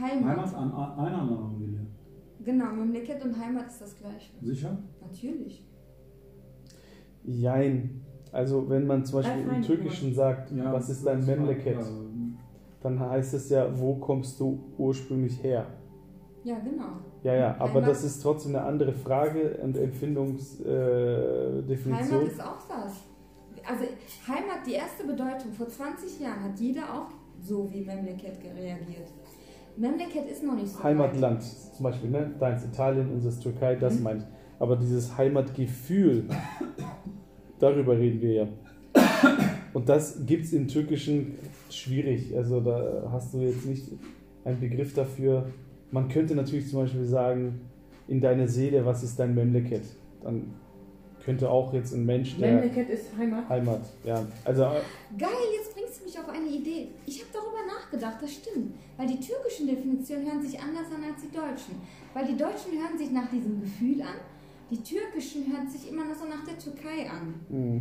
[0.00, 0.24] Heimat.
[0.24, 1.86] Heimat an, Anwendung geliehen.
[2.42, 4.32] Genau, Memleket und Heimat ist das gleiche.
[4.40, 4.78] Sicher?
[5.02, 5.66] Natürlich.
[7.24, 8.00] Jein.
[8.32, 11.86] Also wenn man zum Beispiel Äh, im fein, Türkischen sagt, was ist dein Memleket, ja,
[12.80, 15.66] dann heißt es ja, wo kommst du ursprünglich her?
[16.44, 16.84] Ja, genau.
[17.22, 21.92] Ja, ja, aber Heimat- das ist trotzdem eine andere Frage und Empfindungsdefinition.
[21.92, 21.94] Äh.
[21.94, 22.92] Heimat ist auch das.
[23.68, 23.84] Also
[24.26, 27.08] Heimat, die erste Bedeutung, vor 20 Jahren hat jeder auch
[27.42, 29.08] so wie Memleket reagiert.
[29.76, 30.84] Memleket ist noch nicht so weit.
[30.84, 32.30] Heimatland zum Beispiel, ne?
[32.40, 34.02] Deins Italien, unseres Türkei, das Mhm.
[34.02, 34.24] meine ich.
[34.58, 36.24] Aber dieses Heimatgefühl,
[37.58, 38.48] darüber reden wir ja.
[39.72, 41.34] Und das gibt es im Türkischen
[41.70, 42.36] schwierig.
[42.36, 43.90] Also da hast du jetzt nicht
[44.44, 45.46] einen Begriff dafür.
[45.90, 47.60] Man könnte natürlich zum Beispiel sagen,
[48.08, 49.82] in deiner Seele, was ist dein Memleket?
[50.22, 50.54] Dann
[51.24, 53.48] könnte auch jetzt ein Mensch, der Memleket ist Heimat.
[53.48, 54.26] Heimat, ja.
[54.44, 54.62] Also
[55.18, 56.88] Geil, jetzt bringst du mich auf eine Idee.
[57.06, 58.74] Ich habe darüber nachgedacht, das stimmt.
[58.96, 61.74] Weil die türkischen Definitionen hören sich anders an als die deutschen.
[62.14, 64.16] Weil die deutschen hören sich nach diesem Gefühl an,
[64.70, 67.34] die türkischen hören sich immer noch so nach der Türkei an.
[67.48, 67.80] mh,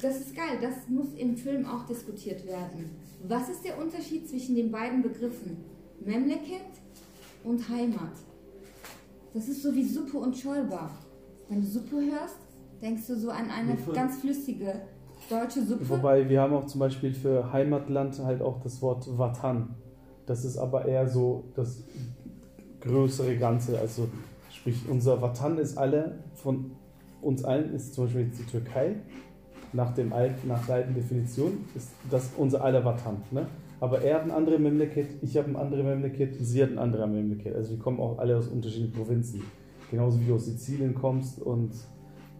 [0.00, 2.90] Das ist geil, das muss im Film auch diskutiert werden.
[3.26, 5.56] Was ist der Unterschied zwischen den beiden Begriffen?
[6.04, 6.70] Memleket
[7.44, 8.12] und Heimat.
[9.34, 10.90] Das ist so wie Suppe und Scholba.
[11.48, 12.36] Wenn du Suppe hörst,
[12.82, 13.92] denkst du so an eine Suppe.
[13.92, 14.82] ganz flüssige
[15.28, 15.88] deutsche Suppe.
[15.88, 19.74] Wobei wir haben auch zum Beispiel für Heimatland halt auch das Wort Vatan.
[20.26, 21.84] Das ist aber eher so das
[22.80, 23.78] größere Ganze.
[23.78, 24.08] Also
[24.52, 26.72] sprich, unser Vatan ist alle, von
[27.22, 28.96] uns allen ist zum Beispiel jetzt die Türkei.
[29.72, 33.22] Nach, dem alten, nach der alten Definition ist das unser aller Vatan.
[33.30, 33.46] Ne?
[33.80, 37.08] Aber er hat ein anderes Memleket, ich habe ein anderes Memleket, sie hat ein anderes
[37.08, 37.54] Memleket.
[37.54, 39.42] Also wir kommen auch alle aus unterschiedlichen Provinzen.
[39.90, 41.70] Genauso wie du aus Sizilien kommst und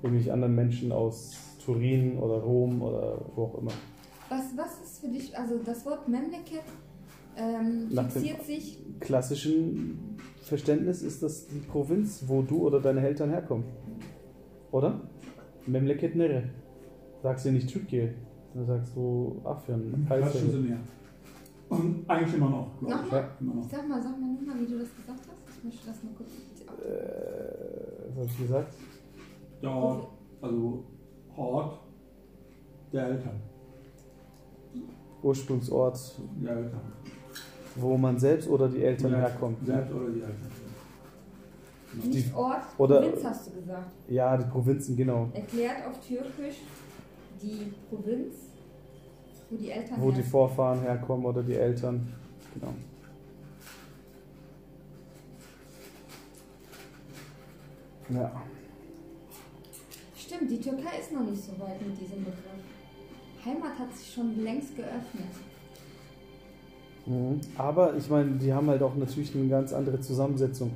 [0.02, 3.70] irgendwelche anderen Menschen aus Turin oder Rom oder wo auch immer.
[4.28, 6.62] Was, was ist für dich, also das Wort Memleket
[7.36, 13.00] ähm, Nach dem- fixiert sich, klassischen Verständnis ist das die Provinz, wo du oder deine
[13.06, 13.64] Eltern herkommen.
[14.72, 15.00] Oder?
[15.66, 16.44] Memleket Nere.
[17.22, 18.14] Sagst du nicht Türkei,
[18.54, 20.74] dann sagst du klassischen Kayseri.
[21.68, 23.12] Und eigentlich immer noch, glaube ich.
[23.12, 23.68] Ja, immer noch.
[23.70, 25.56] sag mal, sag mal nochmal, wie du das gesagt hast.
[25.58, 26.30] Ich möchte das mal kurz.
[26.30, 28.74] Äh, was habe ich gesagt?
[29.62, 30.08] Der Ort,
[30.40, 30.84] also
[31.36, 31.78] Ort
[32.92, 33.40] der Eltern.
[35.22, 35.98] Ursprungsort,
[36.42, 36.80] Der Eltern.
[37.76, 39.58] wo man selbst oder die Eltern Ja, herkommt.
[39.66, 40.52] Selbst oder die Eltern.
[42.04, 43.90] Nicht Ort, oder- Provinz hast du gesagt.
[44.08, 45.28] Ja, die Provinzen, genau.
[45.32, 46.60] Erklärt auf Türkisch
[47.42, 48.34] die Provinz,
[49.50, 50.22] wo die Eltern Wo die.
[50.22, 52.12] Vorfahren herkommen oder die Eltern.
[52.54, 52.74] Genau.
[58.10, 58.42] Ja.
[60.16, 62.42] Stimmt, die Türkei ist noch nicht so weit mit diesem Begriff.
[63.44, 65.28] Heimat hat sich schon längst geöffnet.
[67.06, 67.40] Mhm.
[67.56, 70.70] Aber ich meine, die haben halt auch natürlich eine ganz andere Zusammensetzung.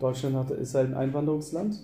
[0.00, 1.78] Deutschland hat, ist halt ein Einwanderungsland.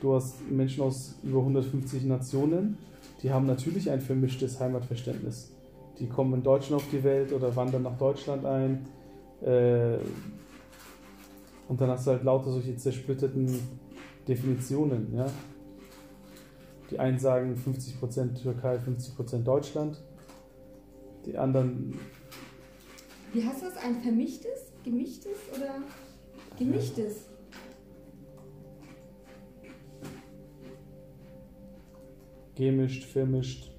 [0.00, 2.76] Du hast Menschen aus über 150 Nationen,
[3.22, 5.51] die haben natürlich ein vermischtes Heimatverständnis.
[6.02, 8.88] Die kommen in Deutschland auf die Welt oder wandern nach Deutschland ein.
[9.40, 9.98] Äh,
[11.68, 13.48] und dann hast du halt lauter solche zersplitterten
[14.26, 15.14] Definitionen.
[15.14, 15.26] Ja?
[16.90, 20.02] Die einen sagen 50% Türkei, 50% Deutschland.
[21.24, 21.96] Die anderen
[23.32, 23.76] Wie heißt das?
[23.76, 24.72] Ein vermischtes?
[24.82, 25.74] Gemischtes oder
[26.58, 27.28] gemischtes?
[32.56, 33.71] gemischt, vermischt.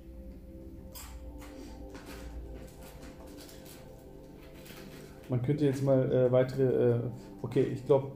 [5.30, 7.00] Man könnte jetzt mal äh, weitere, äh,
[7.42, 8.12] okay, ich glaube,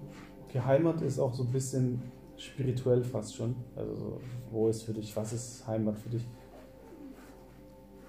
[0.47, 2.01] okay, Heimat ist auch so ein bisschen
[2.37, 3.55] spirituell fast schon.
[3.75, 6.27] Also, so, wo ist für dich, was ist Heimat für dich?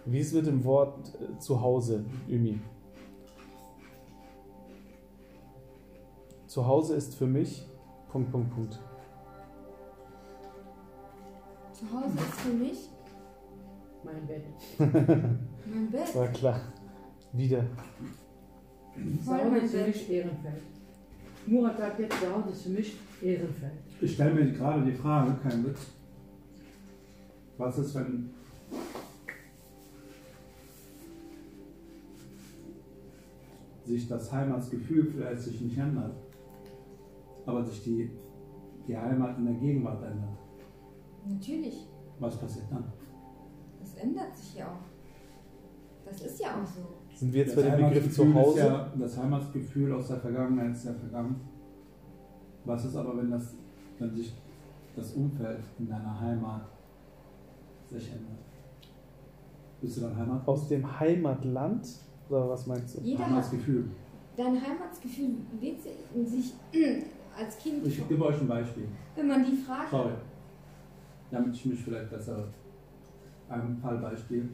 [0.04, 2.58] Wie ist es mit dem Wort äh, Zuhause, Ümi?
[6.46, 7.66] Zuhause ist für mich,
[8.10, 8.78] Punkt, Punkt, Punkt.
[11.72, 12.88] Zu Hause ist für mich
[14.02, 14.44] Mein Bett.
[14.78, 16.14] mein Bett.
[16.16, 16.60] War klar.
[17.32, 17.64] Wieder.
[19.26, 20.62] Hause ist für mich Ehrenfeld.
[21.46, 23.72] Murat sagt jetzt, Hause ist für mich Ehrenfeld.
[24.00, 25.86] Ich stelle mir gerade die Frage, kein Witz.
[27.56, 28.30] Was ist, wenn
[33.84, 36.14] sich das Heimatsgefühl vielleicht sich nicht ändert,
[37.46, 38.10] aber sich die,
[38.86, 40.38] die Heimat in der Gegenwart ändert?
[41.26, 41.86] Natürlich.
[42.20, 42.92] Was passiert dann?
[43.80, 46.04] Das ändert sich ja auch.
[46.04, 46.82] Das ist ja auch so.
[47.18, 48.58] Sind wir jetzt Das bei dem Begriff Heimatsgefühl zu ist Hause?
[48.60, 51.40] Ja, das Heimatsgefühl aus der Vergangenheit ist ja vergangen.
[52.64, 53.54] Was ist aber, wenn das,
[53.98, 54.32] wenn sich
[54.94, 56.62] das Umfeld in deiner Heimat
[57.88, 58.38] sich ändert.
[59.80, 60.46] Bist du dein Heimat?
[60.46, 61.86] Aus dem Heimatland?
[62.28, 63.00] Oder was meinst du?
[63.02, 63.84] Jeder hat Heimatgefühl.
[64.36, 66.52] dein Heimatsgefühl wird sich
[67.36, 68.88] als Kind, Ich gebe euch ein Beispiel.
[69.16, 70.12] wenn man die fragt, Sorry.
[71.30, 72.44] Damit ich mich vielleicht besser.
[73.48, 74.48] Ein Fallbeispiel.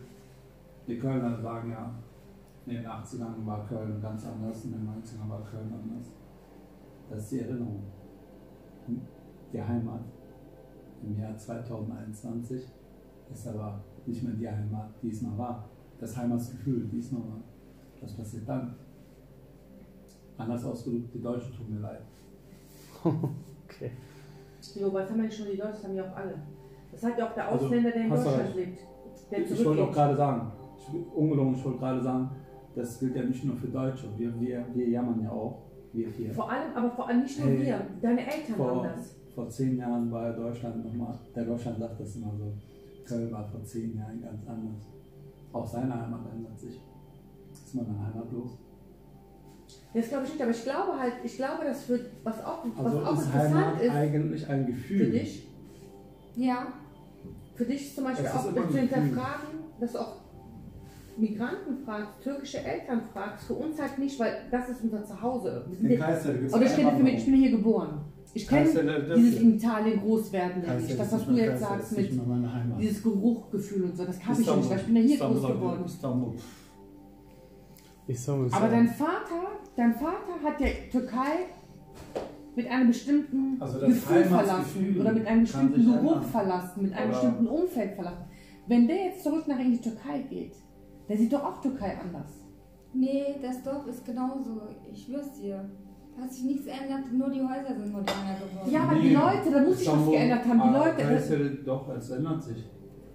[0.87, 1.91] Die Kölner sagen ja,
[2.67, 6.13] in den 80ern war Köln ganz anders, in den 90ern war Köln anders.
[7.11, 7.83] Das ist die Erinnerung.
[9.53, 10.01] Die Heimat
[11.03, 12.63] im Jahr 2021
[13.33, 15.69] ist aber nicht mehr die Heimat, die es mal war.
[15.99, 17.41] Das Heimatsgefühl, die es mal war.
[18.01, 18.75] Was passiert dann?
[20.37, 22.03] Anders ausgedrückt, die Deutschen tun mir leid.
[23.05, 23.91] Okay.
[24.77, 26.35] Jo, was haben wir schon die Deutschen, das haben ja auch alle.
[26.91, 28.57] Das hat ja auch der Also, Ausländer, der in Deutschland recht.
[28.57, 28.79] lebt.
[29.31, 32.31] Der Ich wollte auch gerade sagen, ich, ungelogen, ich wollte gerade sagen,
[32.75, 34.09] das gilt ja nicht nur für Deutsche.
[34.17, 36.33] Wir, wir, wir jammern ja auch, wir vier.
[36.33, 39.15] Vor allem, aber vor allem nicht nur Hey, wir, deine Eltern vor- waren das.
[39.35, 42.53] Vor zehn Jahren war Deutschland nochmal, der Deutschland sagt das immer so,
[43.05, 44.87] Köln war vor zehn Jahren ganz anders.
[45.53, 46.81] Auch seine Heimat ändert sich.
[47.53, 48.59] Ist man dann heimatlos?
[49.93, 52.99] Das glaube ich nicht, aber ich glaube halt, ich glaube, dass für was auch, Also
[53.01, 54.99] was auch ist interessant Heimat ist eigentlich ein Gefühl.
[55.07, 55.49] für dich,
[56.37, 56.67] ja,
[57.55, 59.49] für dich zum Beispiel auch zu hinterfragen,
[59.81, 60.17] dass auch
[61.17, 65.65] Migranten fragst, türkische Eltern fragst, für uns halt nicht, weil das ist unser Zuhause.
[65.69, 68.01] Wir sind In Oder ich für mich, ich bin hier geboren.
[68.37, 70.99] Ich kenne dieses in Italien großwerden nicht.
[70.99, 74.57] Das, was du jetzt Kayseri, sagst mit dieses Geruchgefühl und so, das habe ich ja
[74.57, 75.85] nicht, weil ich bin ja hier Istanbul, groß geworden.
[75.85, 76.35] Istanbul.
[78.07, 78.73] Ich soll mal Aber sagen.
[78.73, 79.47] dein Vater,
[79.77, 81.47] dein Vater hat ja Türkei
[82.57, 87.11] mit einem bestimmten Also Gefühl verlassen oder mit einem kann bestimmten Geruch verlassen, mit einem
[87.11, 88.25] Oder- bestimmten Umfeld verlassen.
[88.67, 90.55] Wenn der jetzt zurück nach in die Türkei geht,
[91.09, 92.31] der sieht doch auch Türkei anders.
[92.93, 94.63] nee, das Dorf ist genauso.
[94.93, 95.69] Ich schwör's dir.
[96.17, 98.71] Da hat sich nichts geändert, nur die Häuser sind moderner geworden.
[98.71, 100.63] Ja, aber die Leute, da muss sich was geändert haben.
[100.63, 102.65] Die Leute, das, Kayseri, doch, es ändert sich.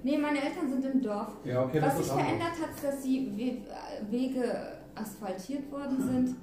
[0.04, 1.38] Nee, meine Eltern sind im Dorf.
[1.46, 4.44] Ja, okay, Was sich verändert hat, ist, dass die We- Wege
[4.96, 6.36] asphaltiert worden sind.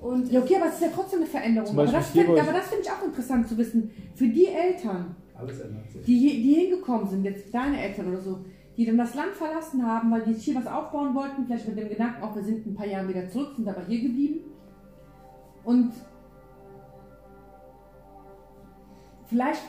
[0.00, 1.70] Und ja, okay, aber es ist ja trotzdem eine Veränderung.
[1.70, 3.90] Aber das finde bei euch- aber das finde ich auch interessant zu wissen.
[4.14, 6.04] Für die Eltern, Alles ändert sich.
[6.04, 8.38] die, die hingekommen sind, jetzt deine Eltern oder so,
[8.82, 11.88] die dann das Land verlassen haben, weil die hier was aufbauen wollten, vielleicht mit dem
[11.88, 14.40] Gedanken, auch wir sind ein paar Jahre wieder zurück, sind aber hier geblieben.
[15.64, 15.92] Und
[19.26, 19.62] vielleicht,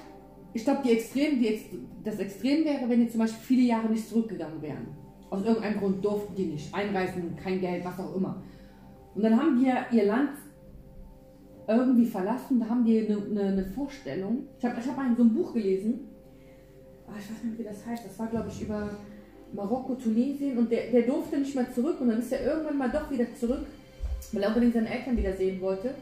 [0.53, 1.61] ich glaube, die Extrem, die
[2.03, 4.87] das Extrem wäre, wenn die zum Beispiel viele Jahre nicht zurückgegangen wären.
[5.29, 6.73] Aus irgendeinem Grund durften die nicht.
[6.73, 8.41] Einreisen, kein Geld, was auch immer.
[9.13, 10.31] Und dann haben die ja ihr Land
[11.67, 14.47] irgendwie verlassen, da haben die eine, eine, eine Vorstellung.
[14.57, 16.09] Ich habe ich hab mal so ein Buch gelesen,
[17.13, 18.89] Ah, ich weiß nicht, wie das heißt, das war glaube ich über
[19.53, 20.57] Marokko, Tunesien.
[20.57, 22.01] Und der, der durfte nicht mehr zurück.
[22.01, 23.65] Und dann ist er irgendwann mal doch wieder zurück,
[24.31, 25.93] weil er unbedingt seine Eltern wieder sehen wollte.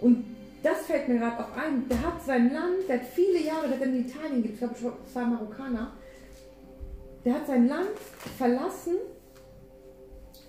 [0.00, 0.24] Und
[0.62, 3.78] das fällt mir gerade auch ein, der hat sein Land, der hat viele Jahre, der
[3.78, 5.92] hat in Italien gelebt, ich glaube, ich war Marokkaner,
[7.24, 7.98] der hat sein Land
[8.38, 8.94] verlassen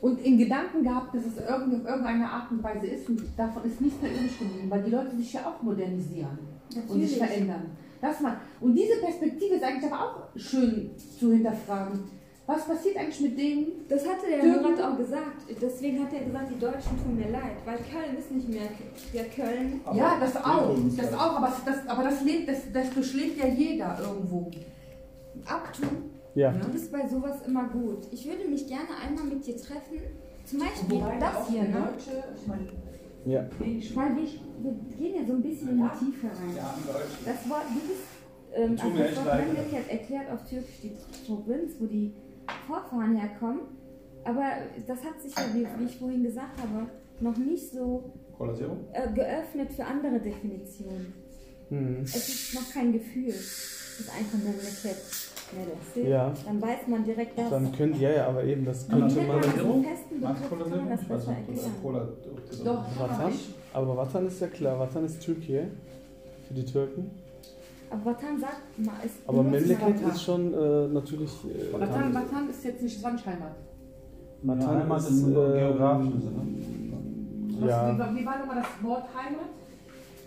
[0.02, 3.08] und in Gedanken gehabt, dass es auf irgendeine Art und Weise ist.
[3.10, 6.38] Und davon ist nichts mehr übrig geblieben, weil die Leute sich ja auch modernisieren
[6.76, 7.18] und sich Natürlich.
[7.18, 7.78] verändern.
[8.04, 8.36] Das mal.
[8.60, 12.04] Und diese Perspektive ist eigentlich aber auch schön zu hinterfragen.
[12.46, 13.86] Was passiert eigentlich mit denen?
[13.88, 15.44] das hatte der Murat auch gesagt.
[15.62, 17.56] Deswegen hat er gesagt, die Deutschen tun mir leid.
[17.64, 18.68] Weil Köln ist nicht mehr
[19.14, 19.80] ja, Köln.
[19.86, 20.76] Aber ja, das auch.
[20.98, 24.52] Das auch, aber das, aber das lebt, das, das durchlebt ja jeder irgendwo.
[25.46, 26.10] Abtun.
[26.36, 26.52] Ja.
[26.52, 28.08] Du bist bei sowas immer gut.
[28.12, 30.02] Ich würde mich gerne einmal mit dir treffen.
[30.44, 31.72] Zum Beispiel das hier, ne?
[31.72, 32.68] Deutsche, ich meine,
[33.26, 33.48] Ja.
[33.60, 34.28] Weil wir,
[34.62, 36.56] wir gehen ja so ein bisschen in die Tiefe rein.
[36.56, 37.26] Ja, in Deutschland.
[37.26, 38.04] Das Wort, du bist,
[38.54, 39.48] ähm, also das leid.
[39.48, 42.14] Memleket erklärt auf Türkisch die Provinz, wo die
[42.68, 43.62] Vorfahren herkommen.
[44.26, 44.44] Aber
[44.88, 46.88] das hat sich ja, wie, wie ich vorhin gesagt habe,
[47.20, 51.14] noch nicht so äh, geöffnet für andere Definitionen.
[51.70, 52.02] Mhm.
[52.04, 53.30] Es ist noch kein Gefühl.
[53.30, 54.74] Es ist einfach Memleket.
[54.84, 55.33] Ja,
[55.96, 56.34] das Ja.
[56.46, 57.50] Dann weiß man direkt das.
[57.50, 59.28] Dann könnt ja, ja, aber eben das könnte man.
[59.28, 61.72] man einen festen Begriff man das besser erklären.
[62.66, 63.34] Doch, Watan?
[63.74, 65.68] Aber Watan ist ja klar, Watan ist Türkei
[66.48, 67.12] für die Türken.
[67.90, 71.32] Aber Watan sagt mal, ist Aber Memleket ist schon äh, natürlich.
[71.46, 73.56] Äh, Watan, Watan ist jetzt nicht Zwangheimat.
[74.44, 76.42] Watan Heimat ist, im äh, geografischen Sinne.
[77.60, 77.94] Was, Ja.
[77.96, 79.50] wie, war- wie war nochmal das Wort Heimat?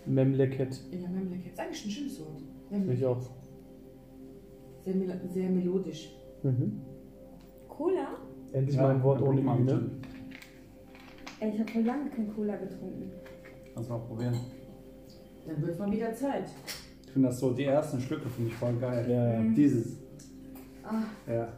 [0.06, 0.80] Memleket.
[0.92, 1.52] Ja, Memleket.
[1.52, 2.88] Ist eigentlich ein schönes Wort.
[2.92, 3.18] Ich auch.
[4.86, 6.14] Sehr, mel sehr melodisch.
[6.44, 6.80] Mhm.
[7.68, 8.06] Cola?
[8.52, 9.56] Endlich mal ein Wort ohne ne?
[9.56, 9.90] bitte.
[11.40, 13.10] Ey, ich habe vor lange kein Cola getrunken.
[13.74, 14.36] Kannst du mal probieren.
[15.46, 16.44] Dann wird mal wieder Zeit.
[17.04, 19.10] Ich finde das so, die ersten Schlücke finde ich voll geil.
[19.10, 19.40] Ja, ja.
[19.40, 19.54] Mhm.
[19.56, 19.96] Dieses.
[20.84, 21.48] Ah, Ja,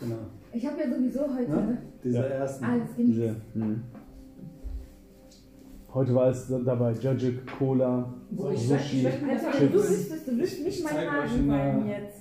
[0.00, 0.16] genau.
[0.50, 1.78] ich habe ja sowieso heute Ne?
[2.02, 2.22] Diese Ja.
[2.24, 2.64] ersten.
[2.64, 3.18] alles genießt.
[3.18, 3.36] Diese.
[3.54, 3.82] Mhm.
[5.92, 8.14] Heute war es dabei Jajik, Cola,
[8.56, 9.04] Sushi.
[9.04, 9.90] was wenn du Chips.
[9.90, 11.12] wüsstest, du willst nicht mein der-
[11.86, 12.17] jetzt.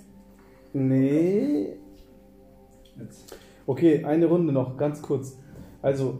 [0.73, 1.77] Nee.
[3.65, 5.39] Okay, eine Runde noch, ganz kurz.
[5.81, 6.19] Also,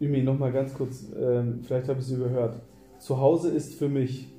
[0.00, 2.60] Ümi, nochmal ganz kurz, ähm, vielleicht habe ich es überhört.
[2.98, 4.32] Zu Hause ist für mich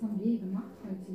[0.00, 1.12] Was haben wir gemacht heute?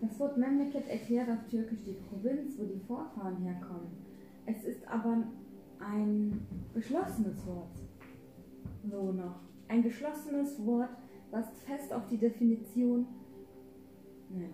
[0.00, 3.88] Das Wort Memleket erklärt auf Türkisch die Provinz, wo die Vorfahren herkommen.
[4.46, 5.24] Es ist aber
[5.80, 7.76] ein geschlossenes Wort.
[8.90, 9.47] So noch.
[9.68, 10.90] Ein geschlossenes Wort,
[11.30, 13.06] was fest auf die Definition.
[14.30, 14.52] Nein.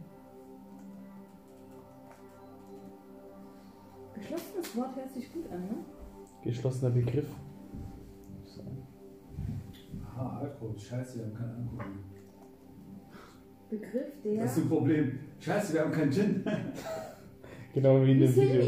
[4.14, 5.84] Geschlossenes Wort hört sich gut an, ne?
[6.44, 7.28] geschlossener Begriff.
[10.16, 10.78] Ah, Alkohol.
[10.78, 11.94] Scheiße, wir haben keinen Alkohol.
[13.70, 14.42] Begriff der.
[14.42, 15.18] Das ist ein Problem.
[15.40, 16.44] Scheiße, wir haben keinen Gin.
[17.74, 18.62] Genau wie in dem Video.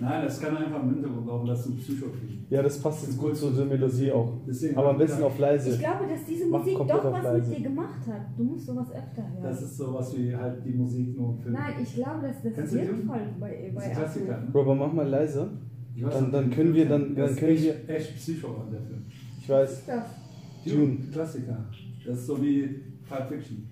[0.00, 2.46] Nein, das kann einfach im Hintergrund laufen lassen, Psycho kriegen.
[2.50, 4.34] Ja, das passt jetzt gut zu der Melodie auch.
[4.46, 5.70] Deswegen Aber besten gedacht, auf leise.
[5.70, 7.48] Ich glaube, dass diese Musik doch was leise.
[7.48, 8.20] mit dir gemacht hat.
[8.36, 9.42] Du musst sowas öfter hören.
[9.42, 11.54] Das ist sowas wie halt die Musik nur im Film.
[11.54, 13.06] Nein, ich glaube, dass das Kennst du wirkt die?
[13.06, 14.44] voll bei, das ist bei ein.
[14.44, 14.48] Ne?
[14.52, 15.50] Bro, aber mach mal leise.
[15.96, 19.02] Ich weiß Dann- dann können wir- dann- dann können echt, echt Psycho an der Film.
[19.40, 19.70] Ich weiß.
[19.70, 20.04] Was ist das?
[20.74, 20.96] Dune.
[21.12, 21.64] Klassiker.
[22.06, 23.66] Das ist so wie Pulp Fiction.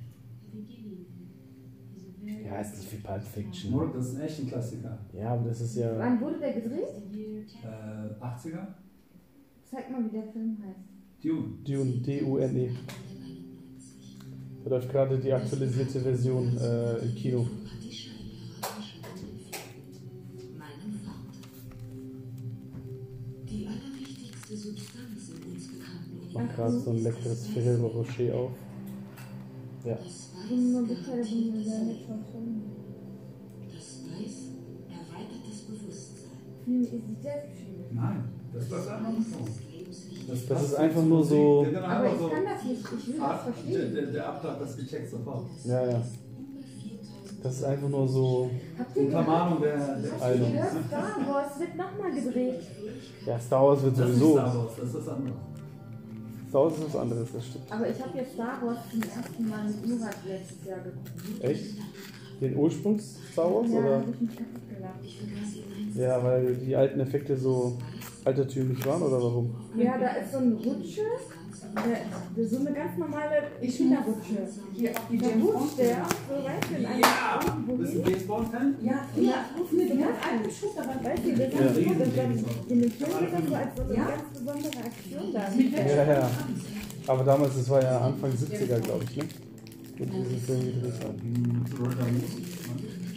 [2.46, 3.72] Ja, ist nicht wie Pulp Fiction.
[3.72, 4.98] Nur, das ist echt ein Klassiker.
[5.12, 5.98] Ja, aber das ist ja.
[5.98, 6.86] Wann wurde der gedreht?
[7.64, 8.66] Äh, 80er?
[9.64, 11.24] Zeig mal, wie der Film heißt.
[11.24, 11.58] Dune.
[11.64, 12.70] Dune, D-U-N-E.
[14.62, 17.46] Da läuft gerade die aktualisierte Version äh, im Kino.
[26.28, 28.52] Ich mach gerade so ein leckeres Ferrero Rocher auf.
[29.84, 29.98] Ja.
[30.48, 31.96] Bin nur bitte, bin ich sehr nett.
[33.74, 34.36] Das Weiß
[34.88, 36.30] erweitert das Bewusstsein.
[36.64, 37.84] Film ist die Jazz geschrieben.
[37.92, 40.32] Nein, das war einfach nur so.
[40.32, 43.18] Das passt ist einfach nur so- Der, genau, Aber ich kann das nicht, ich will
[43.18, 43.94] das der, verstehen.
[43.94, 45.46] der, der Abtrag, das gecheckt sofort.
[45.64, 46.02] Ja, ja.
[47.42, 48.50] Das ist einfach nur so.
[48.94, 50.48] Untermahnung der, der Album.
[50.88, 52.60] Star Wars wird nochmal gedreht.
[53.24, 54.32] Ja, Star Wars wird Das ist sowieso.
[54.32, 55.34] Star Wars, das ist das andere.
[56.48, 57.64] Star Wars ist was anderes, das stimmt.
[57.72, 61.10] Aber ich habe jetzt Star Wars zum ersten Mal mit Murat letztes Jahr geguckt.
[61.42, 61.76] Echt?
[62.40, 63.70] Den Ursprungs Star Wars?
[63.70, 64.04] Ja, Oder?
[65.94, 67.78] Ja, weil die alten Effekte so
[68.24, 69.54] altertümlich waren oder warum?
[69.76, 71.02] Ja, da ist so ein Rutsche,
[72.48, 74.48] so eine ganz normale Ich Kinderrutsche.
[74.74, 75.78] Hier auf die James Bond.
[75.78, 75.96] der,
[76.28, 77.40] so weißt du, in einem Ja!
[77.78, 77.98] Bist du?
[78.82, 81.10] Ja, ja, ich mir die ganz alten Schuhe dabei.
[81.10, 81.60] Weißt du, das Ja.
[81.66, 82.32] ist Riesen- das dann,
[82.68, 84.04] in Film wird das so als so eine Ja.
[84.06, 85.48] ganz besondere Aktion da.
[85.56, 85.72] Mit?
[85.72, 86.30] Ja, ja.
[87.06, 89.24] Aber damals, das war ja Anfang 70er, glaube ich, ne?
[89.98, 92.12] Wo diese Filme gedreht haben.
[92.12, 92.22] Mit.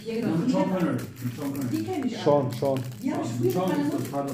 [0.06, 0.38] Ja, Ja, genau.
[0.38, 0.94] mit Sean Connery.
[0.94, 1.68] Mit Sean Connery.
[1.72, 2.24] Die kenne ich alle.
[2.24, 2.52] Sean,
[3.12, 3.98] habe ich Mit früher Sean meine ist Mutter.
[4.00, 4.34] das Vater.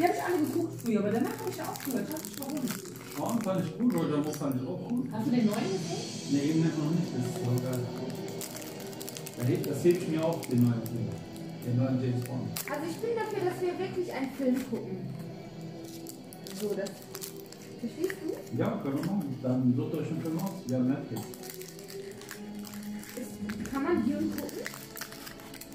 [0.00, 2.08] Die habe ich alle geguckt früher, aber danach habe ich aufgehört.
[2.10, 2.56] Weiß nicht warum.
[2.56, 5.06] Sean fand ich gut, Roger Moore fand ich auch gut.
[5.12, 6.32] Hast du den neuen gesehen?
[6.32, 7.12] Ne, eben nicht noch nicht.
[7.12, 7.80] Das ist so geil.
[9.68, 11.08] Das hebt mir auf, den neuen Film.
[11.66, 12.48] Den neuen James Bond.
[12.64, 14.96] Also ich bin dafür, dass wir wirklich einen Film gucken.
[16.58, 16.90] So, das.
[17.80, 18.56] Verstehst du?
[18.56, 19.38] Ja, können wir machen.
[19.42, 20.50] Dann sucht euch einen Film aus.
[20.66, 21.20] Wir haben Netflix.
[23.20, 24.64] Ist, kann man Dune gucken?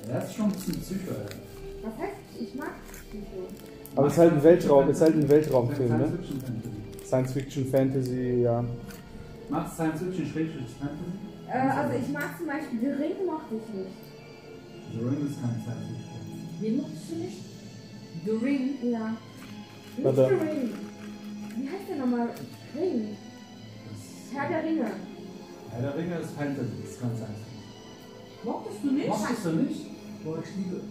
[0.09, 1.37] Er ist schon ein bisschen Psycho, ey.
[1.83, 3.74] Was heißt, ich mag Psycho.
[3.95, 6.07] Aber es ist halt ein Weltraum, es ist halt ein Weltraumfilm, ne?
[6.07, 7.05] Science Fiction Fantasy.
[7.05, 8.65] Science Fiction, Fantasy, ja.
[9.49, 11.11] Magst du Science Fiction Schrägstrich Fantasy?
[11.47, 13.95] Äh, also ich mag zum Beispiel The Ring mochte ich nicht.
[14.91, 16.61] The Ring ist kein Science Fiction.
[16.61, 17.37] Wen mochtest du nicht?
[18.25, 18.91] The Ring.
[18.91, 19.17] Ja.
[19.95, 20.27] Nicht Warte.
[20.27, 20.73] The Ring.
[21.57, 22.29] Wie heißt der nochmal?
[22.75, 23.17] Ring.
[23.87, 24.91] Das Herr der Ringe.
[25.71, 27.55] Herr der Ringe ist Fantasy, das ist kein Science Fiction.
[28.43, 29.07] Mochtest du nicht?
[29.07, 29.94] Mochtest du nicht?
[30.25, 30.81] Boah, ich liebe.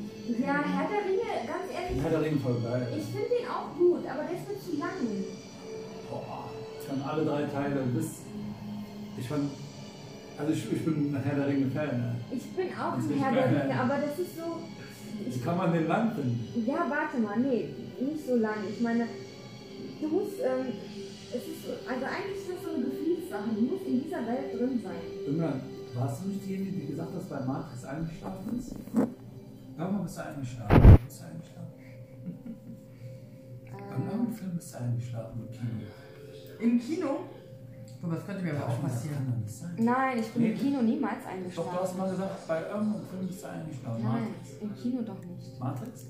[0.40, 2.86] Ja, Herr der Ringe, ganz ehrlich, Herr der Ringe voll geil.
[2.96, 4.94] ich finde den auch gut, aber der ist mir zu lang.
[6.08, 6.48] Boah,
[6.80, 8.08] ich fand alle drei Teile bis.
[9.18, 9.50] Ich fand.
[10.38, 11.98] Also ich, ich bin ein Herr der Ringe Fan.
[11.98, 12.14] Ne?
[12.30, 13.64] Ich bin auch Das ein Herr der.
[13.64, 14.46] Ringe, aber das ist so.
[15.26, 16.64] Wie kann man den lang finden?
[16.66, 17.68] ja, warte mal, nee,
[18.00, 18.58] nicht so lang.
[18.68, 19.06] Ich meine,
[20.00, 20.74] du musst, ähm,
[21.30, 23.50] es ist so, also eigentlich ist das so eine Gefühlssache.
[23.54, 25.02] Du musst in dieser Welt drin sein.
[25.26, 25.60] Irgendwann,
[25.94, 28.74] warst du nicht diejenige, die gesagt hat, bei Matrix eingeschlafen ist?
[29.76, 30.98] Irgendwann bist du eingeschlafen.
[31.04, 31.72] Bist du eingeschlafen?
[33.96, 35.80] Ähm, irgendeinem Film bist du eingeschlafen im Kino.
[36.60, 37.20] Im Kino?
[38.02, 39.44] Mal, das könnte mir aber auch passieren.
[39.78, 40.54] nein, ich bin im Nee.
[40.58, 41.78] Kino niemals Doch, du eingeschlafen.
[41.80, 44.02] hast mal gesagt, bei irgendeinem Film bist du eingeschlafen.
[44.02, 44.62] Nein, Matrix.
[44.62, 45.60] im Kino doch nicht.
[45.60, 46.06] Matrix?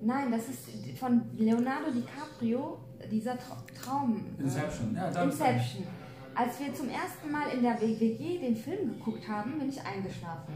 [0.00, 2.78] Nein, das ist von Leonardo DiCaprio,
[3.10, 4.24] dieser Tra Traum.
[4.38, 4.94] Inception.
[4.96, 5.84] Ja, da Inception.
[6.34, 10.52] Als wir zum ersten Mal in der WG den Film geguckt haben, bin ich eingeschlafen.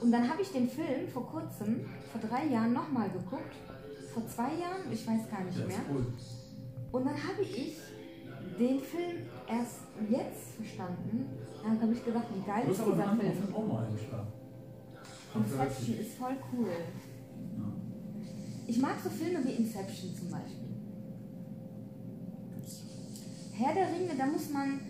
[0.00, 3.54] Und dann habe ich den Film vor kurzem, vor drei Jahren nochmal geguckt.
[4.12, 5.80] Vor zwei Jahren, ich weiß gar nicht mehr.
[6.92, 7.76] Und dann habe ich
[8.58, 11.26] den Film erst jetzt verstanden.
[11.62, 13.32] Dann habe ich gedacht, wie geil ist dieser Film.
[13.32, 14.32] Film auch mal eingeschlafen.
[15.34, 16.70] Inception ist voll cool.
[18.66, 20.68] Ich mag so Filme wie Inception zum Beispiel.
[23.52, 24.80] Herr der Ringe, da muss man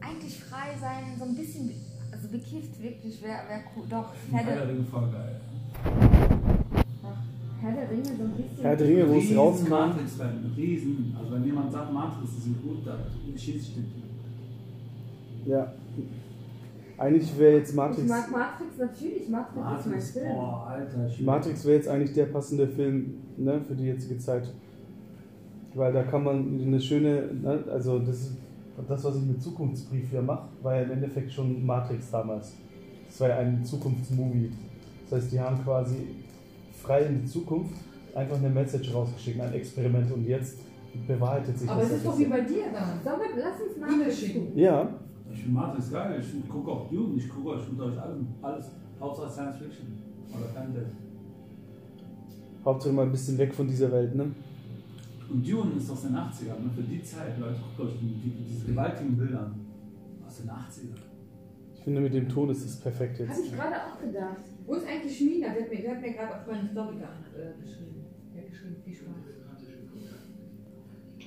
[0.00, 1.70] eigentlich frei sein, so ein bisschen,
[2.22, 3.84] also bekifft wirklich, wäre wär cool.
[3.90, 5.40] Doch, Herr der Ringe voll geil.
[7.60, 8.62] Herr der Ringe so ein bisschen.
[8.62, 9.70] Herr der Ringe, wo es Riesen rauskam.
[9.70, 11.16] Matrix-Fan, Riesen.
[11.18, 12.98] Also wenn jemand sagt, Matrix ist gut, dann
[13.36, 14.02] schießt ich den Typ.
[15.46, 15.72] Ja.
[16.98, 18.08] Eigentlich wäre jetzt Ich Matrix.
[18.08, 20.34] mag Matrix natürlich, Matrix, Matrix, ist mein Film.
[20.36, 21.24] boah, alter Schwede.
[21.24, 24.48] Matrix wäre jetzt eigentlich der passende Film ne, für die jetzige Zeit.
[25.74, 28.36] Weil da kann man eine schöne, ne, also das, ist-
[28.88, 32.54] das, was ich mit Zukunftsbrief hier mache, war ja im Endeffekt schon Matrix damals.
[33.06, 34.50] Das war ja ein Zukunftsmovie.
[35.08, 35.96] Das heißt, die haben quasi
[36.82, 37.74] frei in die Zukunft
[38.14, 40.58] einfach eine Message rausgeschickt, ein Experiment und jetzt
[41.06, 41.90] bewahrheitet sich Aber das.
[41.90, 42.98] es ist doch wie bei dir da.
[43.02, 44.58] Sollen wir, lass uns Matrix schicken.
[44.58, 44.88] Ja,
[45.32, 48.70] Ich finde Matrix geil, ich gucke auch Dune, ich gucke euch, ich euch alles, alles,
[49.00, 49.86] Hauptsache Science Fiction
[50.30, 50.86] oder Fantasy.
[52.64, 54.32] Hauptsache mal ein bisschen weg von dieser Welt, ne?
[55.32, 56.70] Und Dune ist aus den 80ern, ne?
[56.74, 59.54] für die Zeit, Leute, guckt euch die, die, diese gewaltigen Bilder an.
[60.26, 61.00] Aus den 80ern.
[61.74, 63.46] Ich finde, mit dem Ton ist es perfekt Habe jetzt.
[63.46, 64.42] ich gerade auch gedacht.
[64.66, 65.48] Wo ist eigentlich Mina?
[65.54, 68.04] Der hat mir, der hat mir gerade auf meine Story äh, geschrieben.
[68.34, 69.32] Der hat geschrieben, viel Spaß.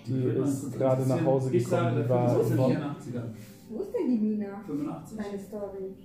[0.08, 2.04] Die ist gerade nach Hause Ich sage, gekommen.
[2.04, 3.34] Die der war, Film ist aus den in, 84ern.
[3.70, 4.62] Wo ist denn die Mina?
[4.68, 5.18] 85.
[5.18, 5.96] Deine Story.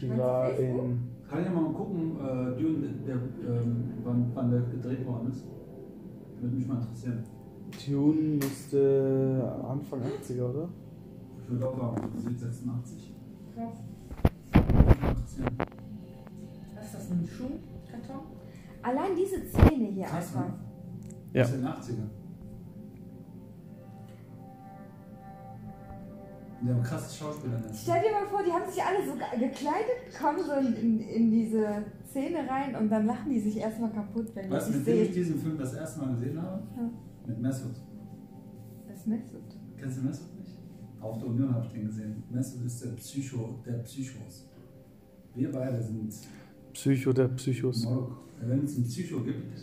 [0.00, 5.06] die war in Kann ich mal gucken, äh, Dune, der, ähm, wann, wann der gedreht
[5.06, 5.44] worden ist?
[6.40, 7.24] Würde mich mal interessieren.
[7.84, 10.68] Tune müsste Anfang 80er, oder?
[11.42, 13.14] Ich würde auch sagen, 86.
[13.54, 13.74] Krass.
[14.54, 15.58] Interessieren.
[16.76, 18.22] Was ist das, ein Schuhkarton?
[18.82, 20.46] Allein diese Szene hier einfach.
[20.46, 20.54] ne?
[21.32, 21.42] Ja.
[21.44, 22.08] Aus den 80ern.
[26.60, 29.98] Haben krasse Schauspieler der Stell dir mal vor, die haben sich alle so ge- gekleidet,
[30.20, 34.34] kommen so in, in, in diese Szene rein und dann lachen die sich erstmal kaputt,
[34.34, 36.62] wenn Weißt du, die mit sich dem ich diesen Film das erste Mal gesehen habe?
[36.76, 36.90] Ja.
[37.26, 37.74] Mit Mesut.
[38.88, 39.42] Das Mesut.
[39.76, 40.58] Kennst du Mesut nicht?
[41.00, 42.22] Auf der Union habe ich den gesehen.
[42.30, 44.48] Mesut ist der Psycho, der Psychos.
[45.34, 46.12] Wir beide sind
[46.72, 47.86] Psycho der Psychos.
[48.40, 49.56] Wenn es einen Psycho gibt,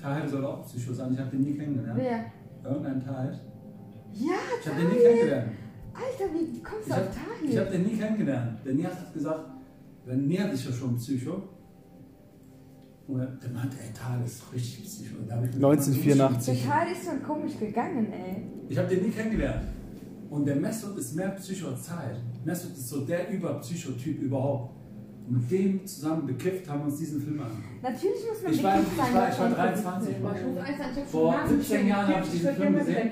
[0.00, 1.12] Tahir soll auch Psycho sein.
[1.14, 1.98] Ich habe den nie kennengelernt.
[1.98, 2.70] Wer?
[2.70, 3.32] Irgendein Tahir.
[4.12, 5.48] Ja, Ich habe den nie kennengelernt.
[5.96, 7.16] Alter, wie kommst Ich du habe auf
[7.48, 7.78] ich hab Tahir?
[7.78, 8.58] den nie kennengelernt.
[8.64, 9.40] Der Nihat hat gesagt,
[10.06, 11.42] der Nihat ist ja schon Psycho.
[13.08, 15.18] Und der der meinte, ey, Tahir ist doch richtig Psycho.
[15.18, 16.62] Und da hab ich mir 1984.
[16.64, 18.42] Total ist schon komisch gegangen, ey.
[18.68, 19.62] Ich habe den nie kennengelernt.
[20.28, 22.16] Und der Mesut ist mehr Psycho als Tahir.
[22.44, 24.74] Mesut ist so der Überpsychotyp überhaupt.
[25.28, 27.82] Und mit dem zusammen bekifft haben wir uns diesen Film angeguckt.
[27.82, 30.14] Natürlich muss man Ich war- bekifft ich sein, war- ich war man 23.
[30.14, 30.42] Film Aber ich
[30.76, 33.10] sagen, ich hab Vor schon lange 17 nicht mehr Jahren hab ich diesen Film gesehen.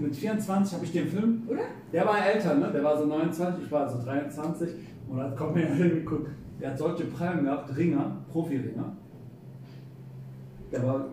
[0.00, 1.42] Mit 24 habe ich den Film.
[1.48, 1.62] Oder?
[1.92, 2.70] Der war älter, ne?
[2.72, 4.68] Der war so 29, ich war so 23.
[5.08, 6.26] Und dann kommt mir hin, guck,
[6.60, 8.96] der hat solche Prallen gehabt, Ringer, Profi-Ringer.
[10.72, 11.06] Der war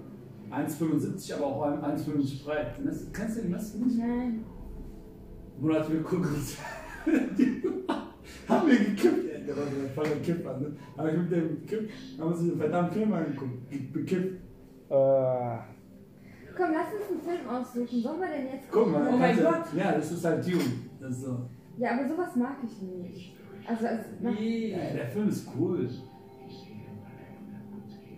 [0.51, 2.67] 1,75, aber auch 1,75 breit.
[2.83, 3.97] Das- Kennst du den Messer nicht?
[3.97, 4.43] Nein.
[5.59, 6.57] Monat wir gucken uns.
[7.37, 7.63] Die
[8.47, 9.45] haben wir gekippt, ey.
[9.45, 10.71] Der war so voll der Kipper, ne?
[10.95, 13.69] Aber ich mit dem gekippt, haben uns diesen verdammten Film angeguckt.
[13.69, 14.41] Ge- Bekippt.
[14.89, 15.57] Äh,
[16.57, 18.01] Komm, lass uns einen Film aussuchen.
[18.01, 19.65] Sollen wir denn jetzt Guck mal, Oh mein Gott.
[19.75, 20.63] Ja, das ist halt Dune.
[20.99, 21.37] Das ist so.
[21.77, 23.35] Ja, aber sowas mag ich nicht.
[23.67, 24.71] Also, also Wie?
[24.71, 25.89] Ja, der Film ist cool.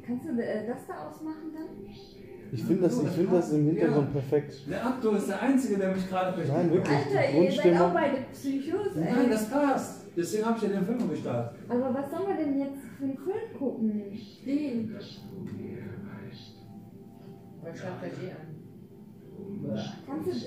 [0.05, 1.93] kannst du äh, das da ausmachen dann?
[2.51, 4.53] ich finde das, ich find das im Hintergrund perfekt.
[4.69, 6.55] Der Abdo ist der Einzige, der mich gerade versteht.
[6.55, 6.97] Nein, wirklich.
[6.97, 9.03] Alter, ihr seid auch beide Psychos, ey.
[9.03, 10.07] Nein, das passt.
[10.15, 11.59] Deswegen habe ich ja den Film gestartet.
[11.69, 14.03] Aber was sollen wir denn jetzt für einen Film gucken?
[14.45, 14.95] Den.
[17.63, 18.49] Weil eh an.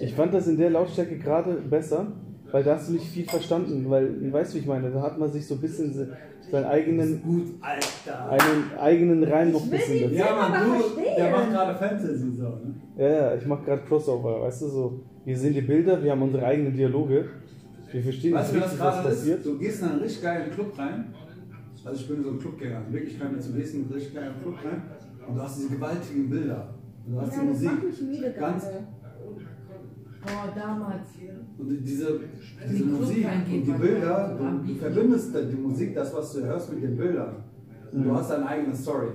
[0.00, 2.12] Ich fand das in der Lautstärke gerade besser,
[2.50, 5.18] weil da hast du nicht viel verstanden, weil, weißt du, wie ich meine, da hat
[5.18, 6.16] man sich so ein bisschen se-
[6.50, 8.30] seinen eigenen, Gut, Alter.
[8.30, 10.12] einen eigenen Reim noch ein bisschen.
[10.14, 11.14] Ja, man, du, verstehen.
[11.16, 12.74] der macht gerade Fantasy so, ne?
[12.96, 16.22] Ja, ja, ich mach gerade Crossover, weißt du, so, wir sehen die Bilder, wir haben
[16.22, 17.26] unsere eigenen Dialoge,
[17.90, 19.14] wir verstehen Weißt nicht richtig, was gerade ist?
[19.18, 19.46] passiert.
[19.46, 21.14] Du gehst in einen richtig geilen Club rein.
[21.84, 22.82] Also ich bin so ein Clubgänger.
[22.90, 24.82] Wirklich, ich kann mir zum nächsten richtig geilen Club rein.
[25.26, 26.74] Und du hast diese gewaltigen Bilder.
[27.06, 28.38] Und du hast ja, die das Musik.
[28.38, 28.64] Ganz.
[30.24, 31.08] Oh, damals.
[31.58, 32.20] und diese,
[32.70, 36.72] diese die Musik und die Bilder, du du, verbindest die Musik, das, was du hörst,
[36.72, 37.36] mit den Bildern.
[37.92, 39.08] Und du hast deine eigene Story.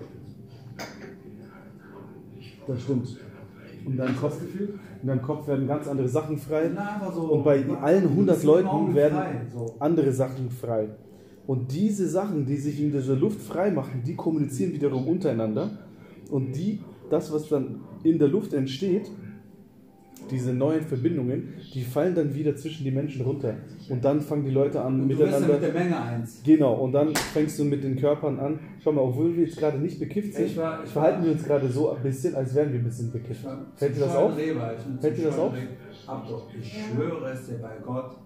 [2.67, 3.17] Das stimmt.
[3.85, 4.77] Und dein Kopf, Gefühl?
[5.01, 7.21] in deinem Kopf werden ganz andere Sachen frei Na, so.
[7.21, 9.75] und bei allen 100 Augen Leuten werden frei, so.
[9.79, 10.89] andere Sachen frei.
[11.45, 15.69] Und diese Sachen, die sich in dieser Luft freimachen, die kommunizieren wiederum untereinander.
[16.29, 19.09] Und die, das, was dann in der Luft entsteht,
[20.31, 23.55] diese neuen Verbindungen, die fallen dann wieder zwischen die Menschen runter.
[23.89, 25.53] Und dann fangen die Leute an Und du wirst ja miteinander.
[25.53, 26.41] mit der Menge eins.
[26.43, 28.59] Genau, und dann fängst du mit den Körpern an.
[28.83, 31.31] Schau mal, obwohl wir jetzt gerade nicht bekifft sind, Ich war- ich verhalten war- wir
[31.31, 33.45] uns gerade so ein bisschen, als wären wir ein bisschen bekifft.
[33.75, 34.33] Fällt dir das auf?
[34.99, 35.53] Fällt dir das auf?
[36.59, 38.17] Ich schwöre es dir bei Gott,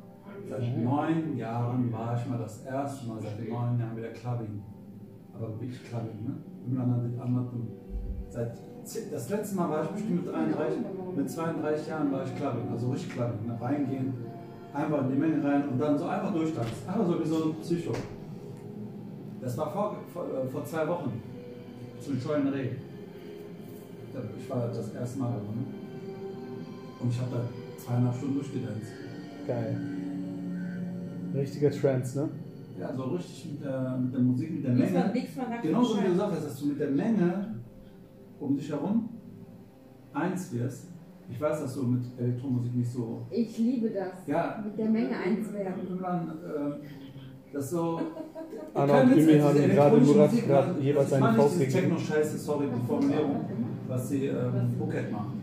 [0.50, 4.62] seit neun Jahren war ich mal das erste Mal seit neun Jahren wieder Clubbing.
[5.36, 6.34] Aber wirklich Clubbing, ne?
[6.68, 7.68] Mit anderen, anderen,
[8.30, 8.54] seit,
[8.84, 10.80] das letzte Mal war ich bestimmt mit 33,
[11.16, 13.48] mit 32 Jahren war ich Clubbing, also richtig Clubbing.
[13.48, 13.58] Ne?
[13.60, 14.14] Reingehen,
[14.74, 16.88] einfach in die Menge rein und dann so einfach durchtanzen.
[16.88, 17.94] Einfach so wie so ein Psycho.
[19.42, 21.22] Das war vor, vor, äh, vor zwei Wochen
[22.00, 22.70] zum Scheunenreh.
[24.38, 25.66] Ich war das erste Mal da drin.
[27.00, 28.92] Und ich habe da zweieinhalb Stunden durchgetanzt.
[29.48, 29.78] Geil.
[31.34, 32.30] Richtiger Trance, ne?
[32.80, 34.92] Ja, so richtig mit der, mit der Musik, mit der Menge.
[34.92, 37.61] Mal ich Genauso wie du hast, dass du mit der Menge
[38.42, 39.10] um dich herum
[40.14, 40.88] eins wirst.
[41.30, 43.22] Ich weiß, dass du mit Elektromusik nicht so.
[43.30, 44.28] Ich liebe das.
[44.28, 45.74] Ja, Mit der Menge eins werden.
[45.82, 48.02] irgendwann, äh, das so.
[48.74, 51.74] Anna und diese haben gerade Murat gerade jeweils ich eine meine Faust gegeben.
[51.74, 53.46] Techno-Scheiße, sorry, die Formulierung,
[53.88, 55.42] was sie ähm, Bouquet machen.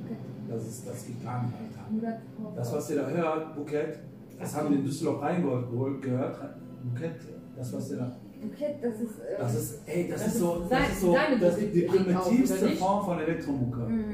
[0.49, 2.19] Das, ist, das geht gar nicht, Alter.
[2.55, 3.99] Das, was ihr da hört, Bouquet,
[4.39, 6.39] das haben wir in Düsseldorf reingeholt, gehört.
[6.83, 7.13] Bouquet,
[7.57, 8.17] das, was ihr da.
[8.45, 9.19] Okay, das ist.
[9.19, 12.69] Äh, Das ist, ey, das, Das ist so, das ist so das ist die primitivste?
[12.77, 13.79] Form von Elektromucke.
[13.81, 14.05] mh.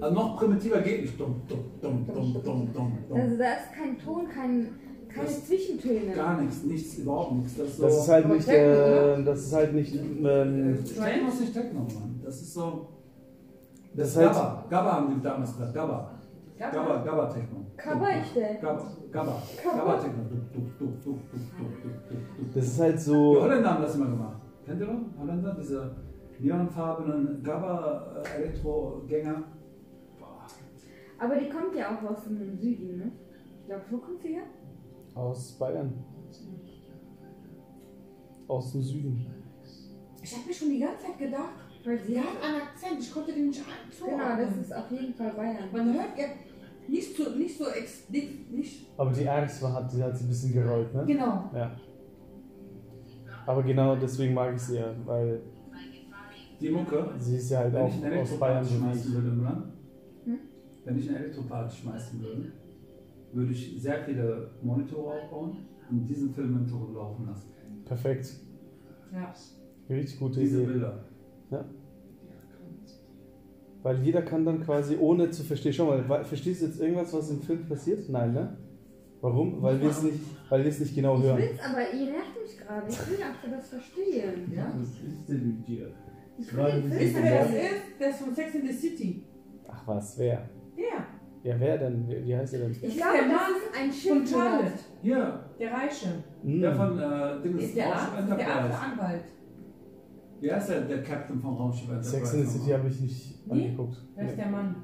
[0.00, 1.20] Also noch primitiver geht nicht.
[1.20, 3.38] Dumm, dumm, dumm, dumm, dumm, dumm, Also dumm.
[3.38, 4.68] da ist kein Ton, kein,
[5.08, 6.12] keine Das- Zwischentöne.
[6.12, 7.56] Gar nichts, nichts, überhaupt nichts.
[7.56, 11.28] Das ist, so, Das ist halt nicht, Techno, äh, das ist halt nicht, ähm, Techno
[11.28, 12.20] ist nicht Techno, Mann.
[12.24, 12.88] Das ist so.
[13.94, 14.66] Das Das ist ist halt- Gabba.
[14.70, 15.74] Gabba haben die damals gesagt.
[15.74, 16.11] Gabba.
[16.70, 17.58] Gabba, Gabba Techno.
[17.76, 18.60] Cover ich denn?
[18.60, 19.42] Gabba, Gabba.
[19.62, 19.76] Gabba.
[19.78, 20.22] Gabba Techno.
[22.54, 24.36] Das ist halt Die so, Holländer haben das immer gemacht.
[24.64, 25.00] Kennt ihr noch?
[25.18, 25.54] Holländer?
[25.58, 25.96] Diese
[26.38, 29.42] neonfarbenen Gabba-Elektro-Gänger.
[30.18, 30.46] Boah.
[31.18, 33.12] Aber die kommt ja auch aus dem Süden, ne?
[33.60, 34.42] Ich glaube, wo kommt sie her?
[35.14, 35.92] aus Bayern.
[38.48, 39.26] Aus dem Süden.
[40.22, 41.50] Ich habe mir schon die ganze Zeit gedacht,
[41.84, 44.20] Weil sie sie hat einen Akzent, ich konnte den nicht einzuordnen.
[44.20, 45.68] Genau, das ist auf jeden Fall Bayern.
[45.72, 46.24] Man hört ja
[46.88, 50.24] nicht so, nicht so, ex, nicht, nicht Aber die Ernst war, hat, sie hat sie
[50.24, 51.04] ein bisschen gerollt, ne?
[51.06, 51.50] genau.
[51.54, 51.76] Ja.
[53.46, 55.40] Aber genau deswegen mag ich sie ja, weil
[56.60, 59.64] Die Mucke, sie ist ja halt auch aus Bayern schmeißen würde im Land,
[60.24, 60.38] Hm?
[60.84, 62.52] wenn ich einen Elektroparty schmeißen würde,
[63.32, 65.56] würde ich sehr viele Monitore aufbauen
[65.90, 67.48] und diesen Film im Hintergrund laufen lassen.
[67.84, 68.36] Perfekt.
[69.12, 69.34] Ja.
[69.90, 70.66] Richtig gute Diese Idee.
[70.72, 71.04] Bilder.
[73.82, 77.30] Weil jeder kann dann quasi, ohne zu verstehen, schau mal, verstehst du jetzt irgendwas, was
[77.30, 78.08] im Film passiert?
[78.08, 78.56] Nein, ne?
[79.20, 79.60] Warum?
[79.62, 80.18] Weil wir es nicht,
[80.48, 81.38] weil wir es nicht genau Ich hören.
[81.38, 82.86] will's, aber ihr nervt mich gerade.
[82.88, 84.52] Ich will auch das verstehen.
[84.54, 84.72] Ja.
[84.76, 85.90] Was ist denn mit dir?
[86.38, 88.00] Ich will den ein Wisst Film ihr, wer das ist?
[88.00, 89.22] Der ist von Sex in the City.
[89.68, 90.48] Ach was, wer?
[90.76, 91.06] Ja.
[91.44, 92.08] Ja, wer denn?
[92.08, 92.70] Wie wie heißt er denn?
[92.72, 94.28] Ich ist glaube, der Mann ist ein Von Schild.
[94.28, 94.72] Charlotte.
[95.02, 96.06] Hier, Der Reiche.
[96.44, 96.60] Hm.
[96.60, 99.24] der von äh, Dings Ist Arzt, der Arzt, der Anwalt.
[100.42, 102.10] Wie heißt der, der Captain vom Raumschiff Enterprise?
[102.10, 103.66] Sex in the City habe ich nicht Nee.
[103.66, 103.96] angeguckt.
[104.16, 104.42] Wer ist Nee.
[104.42, 104.74] der Mann?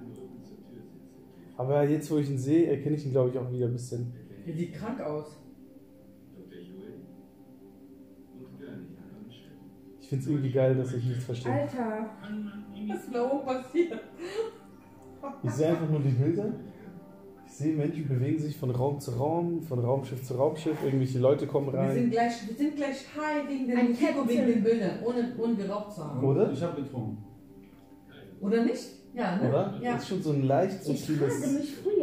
[1.56, 4.12] Aber jetzt, wo ich ihn sehe, erkenne ich ihn, glaube ich, auch wieder ein bisschen.
[4.46, 5.36] Der sieht krank aus.
[10.00, 11.52] Ich finde es irgendwie geil, dass ich nichts verstehe.
[11.52, 12.06] Alter.
[12.88, 14.00] Was ist da oben passiert?
[15.42, 16.52] Ich sehe einfach nur die Bilder.
[17.58, 20.76] Ich sehe, Menschen bewegen sich von Raum zu Raum, von Raumschiff zu Raumschiff.
[20.84, 21.92] Irgendwelche Leute kommen Wir rein.
[21.92, 24.46] sind gleich, wir sind gleich high wegen den Musik und wegen Captain.
[24.54, 26.24] den Bildern, ohne, ohne geraucht zu haben.
[26.24, 26.52] Oder?
[26.52, 27.18] Ich habe getrunken.
[28.40, 28.84] Oder nicht?
[29.12, 29.48] Ja, ne?
[29.48, 29.74] Oder?
[29.82, 29.94] Ja.
[29.94, 32.00] Das ist schon so ein leicht Ich frage subtiles mich früher,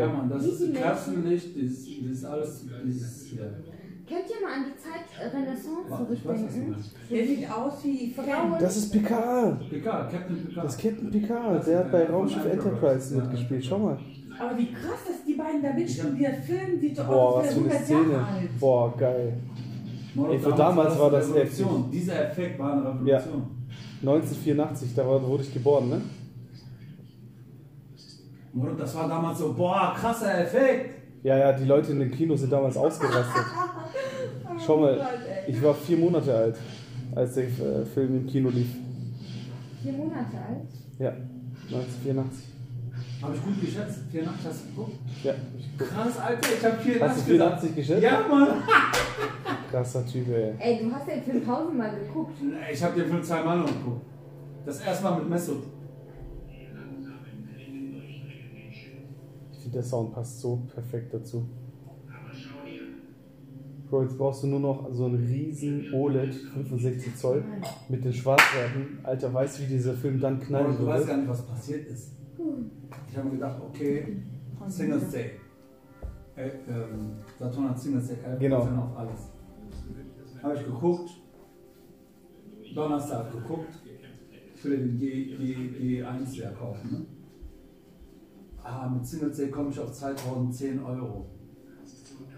[0.00, 0.06] Ja.
[0.08, 3.62] Mann, das ist die Kerzenlicht, dieses, dieses alles, dieses hier.
[4.08, 6.74] könnt ihr mal an die Zeit äh, Renaissance zurückdenken?
[7.08, 8.56] Der sieht aus wie Frauen.
[8.58, 9.70] Das ist Picard.
[9.70, 10.64] Picard, Captain Picard.
[10.66, 11.64] Das ist Captain Picard.
[11.68, 13.64] Der hat bei Raumschiff Enterprise mitgespielt.
[13.64, 13.98] Schau mal.
[14.40, 16.18] Aber wie krass, dass die beiden da mitspielen.
[16.18, 18.18] Der Film sieht so Boah, aus, was für eine 100 Jahre Szene.
[18.26, 18.60] alt.
[18.60, 19.32] Boah, geil.
[20.30, 21.90] Ey, für damals war das eine Revolution.
[21.92, 23.42] Dieser Effekt war eine Revolution.
[24.00, 26.00] 1984, da war- wurde ich geboren, ne?
[28.52, 30.94] Moro, das war damals so, boah, krasser Effekt.
[31.22, 33.44] Ja, ja, die Leute in den Kinos sind damals ausgerastet.
[34.64, 35.00] Schau mal,
[35.46, 36.56] ich war vier Monate alt,
[37.14, 38.68] als der äh, Film im Kino lief.
[39.82, 40.68] Vier Monate alt.
[40.98, 41.10] Ja,
[41.70, 42.44] 1984.
[43.20, 44.00] Habe ich gut geschätzt.
[44.12, 44.98] 84 hast du geguckt?
[45.24, 45.78] Ja, ich.
[45.78, 48.02] Krass, Alter, ich habe 84 Hast du 84 geschätzt?
[48.02, 48.48] Ja, Mann.
[49.70, 50.54] Krasser Typ, ey.
[50.58, 52.36] Ey, du hast den Film tausendmal geguckt.
[52.72, 54.06] Ich habe den Film zweimal noch geguckt.
[54.64, 55.62] Das erste Mal mit Mesut.
[59.52, 61.48] Ich finde, der Sound passt so perfekt dazu.
[63.90, 67.42] Bro, jetzt brauchst du nur noch so einen riesen OLED 65 Zoll
[67.88, 68.98] mit den Schwarzwerten.
[69.02, 72.17] Alter, weißt du, wie dieser Film dann knallen du weißt gar nicht, was passiert ist.
[73.08, 74.22] Ich habe mir gedacht, okay,
[74.68, 75.32] Singles Day.
[76.36, 78.58] Äh, ähm, Saturn hat Singles Day 11% Genau.
[78.82, 79.32] auf alles.
[80.42, 81.10] Habe ich geguckt,
[82.74, 83.74] Donnerstag geguckt,
[84.54, 86.90] ich will den G, G, G1 leer kaufen.
[86.92, 87.06] Ne?
[88.62, 91.26] Ah, mit Singles Day komme ich auf 2010 Euro.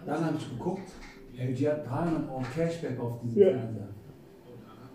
[0.07, 0.93] Dann habe ich geguckt,
[1.37, 3.51] LG hat 300 Euro Cashback auf diesen Ja.
[3.51, 3.89] Fernseher.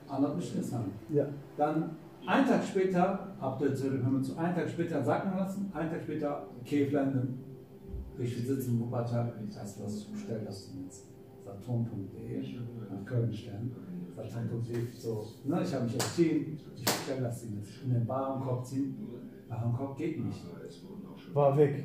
[0.08, 0.88] Andere mich interessant.
[1.10, 1.28] Ja.
[1.58, 1.92] Dann
[2.28, 5.90] einen Tag später, habt ihr jetzt hör mir zu, einen Tag später sacken lassen, einen
[5.90, 7.40] Tag später Käflanden.
[8.18, 11.06] Ich sitze in Wuppertal, ich weiß, was ich bestellt habe, jetzt
[11.44, 12.42] saturn.de
[12.90, 13.72] nach Köln stellen.
[14.16, 17.84] Saturn.de, so, ne, ich habe mich entschieden, ich bestelle das Ding jetzt.
[17.84, 18.96] In den Warenkorb ziehen.
[19.50, 20.42] Warenkorb geht nicht.
[21.34, 21.84] War weg.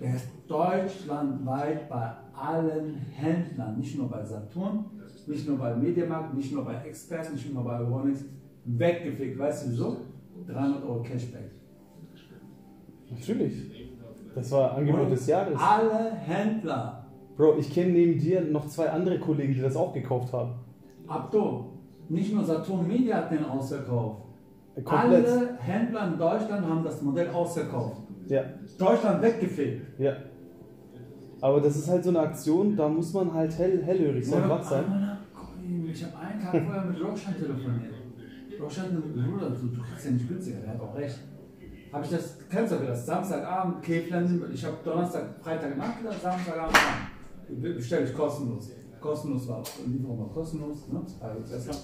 [0.00, 4.84] Der ist deutschlandweit bei allen Händlern, nicht nur bei Saturn,
[5.26, 8.24] nicht nur bei Mediamarkt, nicht nur bei Expert, nicht nur bei Euronics,
[8.76, 9.38] weggefegt.
[9.38, 9.96] Weißt du wieso?
[10.46, 11.50] 300 Euro Cashback.
[13.10, 13.88] Natürlich.
[14.34, 15.58] Das war Angebot des Jahres.
[15.58, 17.06] Alle Händler.
[17.36, 20.54] Bro, ich kenne neben dir noch zwei andere Kollegen, die das auch gekauft haben.
[21.06, 21.72] Abdo,
[22.08, 24.22] nicht nur Saturn Media hat den ausverkauft.
[24.84, 25.26] Komplett.
[25.26, 28.02] Alle Händler in Deutschland haben das Modell ausverkauft.
[28.26, 28.42] Ja,
[28.78, 29.98] Deutschland weggefegt.
[29.98, 30.12] ja.
[31.40, 34.62] Aber das ist halt so eine Aktion, da muss man halt hell, hellhörig sein, wach
[34.62, 34.84] sein.
[35.90, 37.94] Ich habe einen Tag vorher mit Roshan telefoniert.
[38.60, 41.18] Roshan, Bruder, du, du kriegst ja nicht günstiger, der hat auch recht.
[41.92, 43.06] Habe ich das, kennst du das?
[43.06, 46.76] Samstagabend, Käflein, ich habe Donnerstag, Freitag nachgedacht, Samstagabend.
[47.48, 48.70] Bestelle ich kostenlos.
[49.00, 49.68] Kostenlos war auch.
[49.86, 51.00] Lieferung war kostenlos, ne?
[51.20, 51.80] Also besser.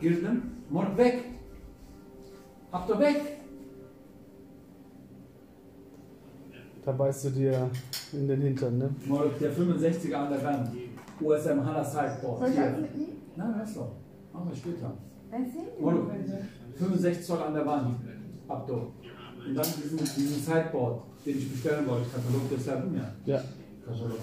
[0.00, 1.24] Gilt dann, morgen weg.
[2.70, 3.22] Habt ihr weg.
[6.84, 7.70] Da beißt du dir
[8.12, 8.94] in den Hintern, ne?
[9.06, 10.70] Morgen der 65er an der Wand.
[11.20, 12.38] USM Hanna Sideboard.
[12.38, 12.56] Soll ich?
[13.36, 13.80] Nein, weißt du.
[14.32, 14.92] Machen wir später.
[15.44, 16.48] Bitte.
[16.76, 17.96] 65 Zoll an der Wand.
[18.48, 18.92] Abdo.
[19.46, 22.06] Und dann diesen, diesen Sideboard, den ich bestellen wollte.
[22.10, 23.12] Katalog des Herrn mir.
[23.24, 23.40] Ja.
[23.84, 24.18] Katalog.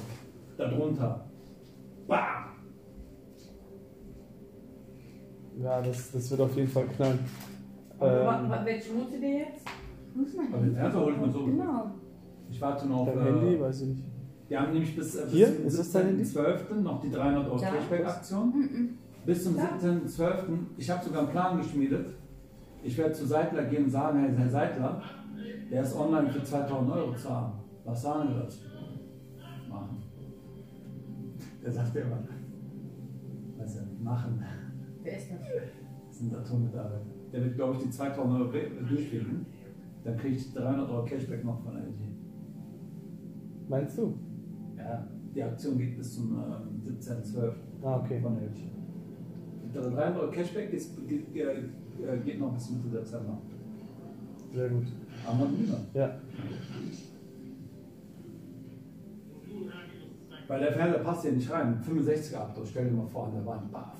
[0.57, 1.25] Darunter.
[2.07, 2.43] Bam!
[5.61, 7.19] Ja, das, das wird auf jeden Fall knallen.
[8.01, 9.65] Ähm, welche nutzt ihr jetzt?
[10.15, 11.45] Muss man Aber den Fernseher holt man so.
[11.45, 11.91] Genau.
[12.49, 13.09] Ich warte noch auf.
[13.13, 14.03] dein Handy, Äh, weiß ich nicht.
[14.49, 15.65] wir haben nämlich bis, äh, bis Hier?
[15.65, 16.23] Ist das dein Handy?
[16.23, 16.69] 12.
[16.81, 17.71] noch die 300 Euro Ja.
[19.25, 19.77] Bis zum Ja.
[19.81, 20.57] 17.12.
[20.77, 22.07] Ich habe sogar einen Plan geschmiedet.
[22.83, 25.01] Ich werde zu Seidler gehen und sagen, Herr, Herr Seidler,
[25.71, 27.53] der ist online für 2000 Euro zu haben.
[27.85, 28.59] Was sagen Sie dazu?
[29.69, 30.03] Machen.
[31.63, 32.19] Der sagt immer,
[33.57, 34.43] was er machen.
[35.01, 35.39] Wer ist das?
[36.09, 37.05] Das sind Atommitarbeiter.
[37.31, 39.45] Der wird, glaube ich, die 2000 Euro durchkriegen.
[40.03, 42.09] Dann kriege ich 300 Euro Cashback noch von LG.
[43.69, 44.13] Meinst du?
[44.77, 47.53] Ja, die Aktion geht bis zum ähm, 17.12.
[47.81, 48.19] Ah, okay.
[48.21, 48.72] von LG.
[49.73, 53.37] Der 300 Euro Cashback ist, geht, äh, geht noch bis Mitte Dezember.
[54.53, 54.85] Sehr gut.
[55.27, 55.79] Am wieder.
[55.93, 56.15] Ja.
[60.47, 61.81] Weil der Fernseher passt hier nicht rein.
[61.81, 63.71] 65er Abdruck, stell dir mal vor, an der Wand.
[63.71, 63.93] Baf.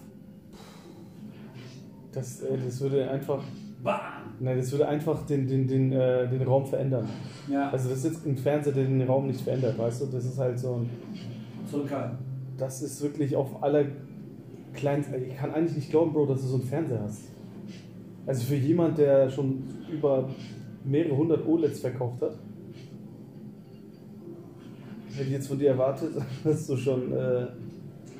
[2.11, 3.43] Das, äh, das würde einfach.
[3.83, 4.35] Bam!
[4.39, 7.07] Nein, das würde einfach den, den, den, äh, den Raum verändern.
[7.49, 10.05] Ja, Also das ist jetzt ein Fernseher, der den Raum nicht verändert, weißt du?
[10.05, 10.89] Das ist halt so ein.
[11.69, 12.17] zurückhalten.
[12.57, 13.85] Das ist wirklich auf aller
[14.73, 15.15] kleinsten.
[15.23, 17.21] Ich kann eigentlich nicht glauben, Bro, dass du so einen Fernseher hast.
[18.25, 20.29] Also für jemand, der schon über
[20.83, 22.35] mehrere hundert OLEDs verkauft hat,
[25.13, 26.11] hätte ich jetzt von dir erwartet,
[26.43, 27.11] dass du schon.
[27.11, 27.47] Äh,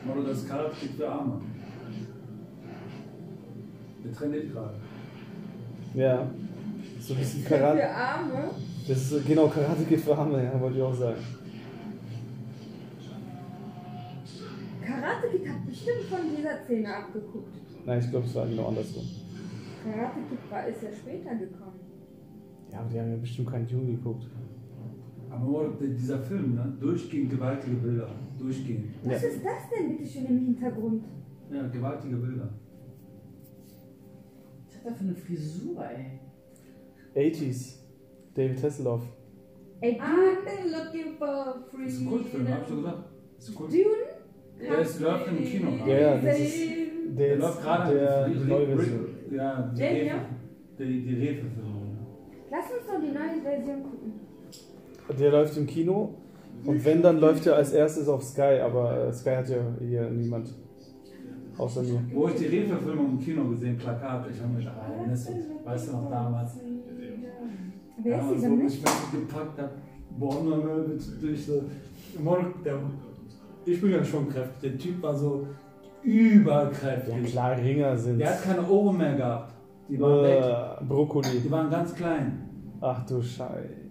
[0.06, 1.41] Motto, das Karate Kid für Arme.
[4.04, 4.74] Wir trainieren gerade.
[5.93, 6.28] ja.
[6.99, 7.80] So ein bisschen Karate.
[7.80, 8.49] Für Arme.
[8.88, 11.18] Das ist genau Karate geht für Arme, ja, wollte ich auch sagen.
[14.86, 17.55] Karate Kid hat bestimmt von dieser Szene abgeguckt.
[17.86, 19.03] Nein, ich glaube, es war genau andersrum.
[19.84, 21.79] Karate Kid war, ist ja später gekommen.
[22.71, 24.27] Ja, aber die haben ja bestimmt keinen Juni geguckt.
[25.29, 26.77] Aber dieser Film, ne?
[26.79, 28.07] durchgehend gewaltige Bilder.
[28.38, 28.93] Durchgehend.
[29.03, 29.29] Was Ja.
[29.29, 31.03] ist das denn bitte schön im Hintergrund?
[31.51, 32.49] Ja, gewaltige Bilder.
[34.67, 36.19] Was hat er für eine Frisur, ey?
[37.31, 37.79] 80s.
[38.36, 39.01] David Hasselhoff.
[39.81, 41.86] Ey, I've been looking for free.
[41.86, 43.03] Das ist ein Kultfilm, hab ich schon gesagt.
[43.36, 43.84] Das ist ein Kultfilm.
[43.84, 44.12] Dune?
[44.60, 45.91] Der ist, läuft im Kino gerade.
[45.91, 46.56] Ja, ja, das ist
[47.18, 49.06] der, Der läuft gerade der, die, neue Version.
[49.32, 50.04] Ja, die Der Refe.
[50.04, 50.26] hier?
[50.80, 51.70] Die, die Refe-Filme.
[52.51, 54.14] Lass uns doch die neue Version gucken.
[55.20, 56.16] Der läuft im Kino.
[56.66, 60.10] Und wenn, dann läuft er als erstes auf Sky, aber äh, Sky hat ja hier
[60.10, 60.54] niemand.
[61.58, 62.01] Außer mir.
[62.14, 65.88] Wo ich die Refe-Filme im Kino gesehen, Plakat, ich habe mir gedacht, ah, Nessun, weißt
[65.88, 66.51] du noch damals?
[68.01, 68.74] Wer ist Damals, dieser Mensch?
[68.74, 69.72] ich mich gepackt habe,
[70.18, 72.80] Bonner mit durch der,
[73.66, 74.72] Ich bin ja schon kräftig.
[74.72, 75.47] Der Typ war so
[76.03, 77.14] überkräftig.
[77.14, 78.20] Ja klar, Ringer sind.
[78.20, 79.53] Der hat keine Ohren mehr gehabt.
[79.89, 80.43] Die waren weg.
[80.43, 81.39] Äh, Brokkoli.
[81.43, 82.49] Die waren ganz klein.
[82.82, 83.84] Ach du Scheiße.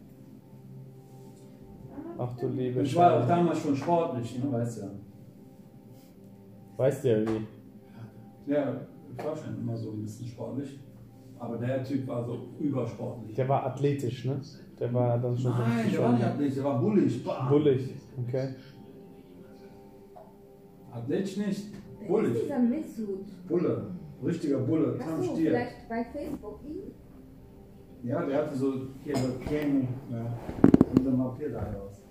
[2.19, 4.91] Ach du liebe Ich war auch damals schon sportlich, ne, weißt du ja.
[6.77, 8.51] Weißt du ja wie.
[8.53, 8.77] Ja,
[9.17, 10.79] ich war schon immer so ein bisschen sportlich.
[11.39, 13.35] Aber der Typ war so übersportlich.
[13.35, 14.41] Der war athletisch, ne?
[14.79, 17.25] Der war dann schon so Nein, richtig der war nicht athletisch, der war bullig.
[17.25, 17.49] Bam.
[17.49, 17.95] bullig.
[18.29, 18.49] Okay.
[20.93, 21.67] Athletisch nicht,
[22.01, 23.49] Wer ist dieser Missut?
[23.49, 23.87] Bulle.
[24.25, 25.51] Richtiger Bulle, du Kampfstier.
[25.51, 26.93] vielleicht bei Facebook ihn?
[28.05, 29.89] Ja, der hatte so hier so Kängel.
[30.11, 30.39] Ja.
[30.95, 32.03] Und dann Vampir da aus.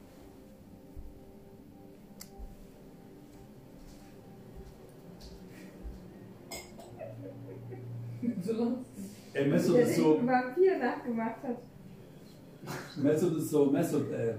[8.44, 8.78] So.
[9.34, 10.20] Ey, Der ist so.
[10.26, 11.58] Vampir nachgemacht hat.
[13.02, 14.36] Mesut ist so, Mesut, ey.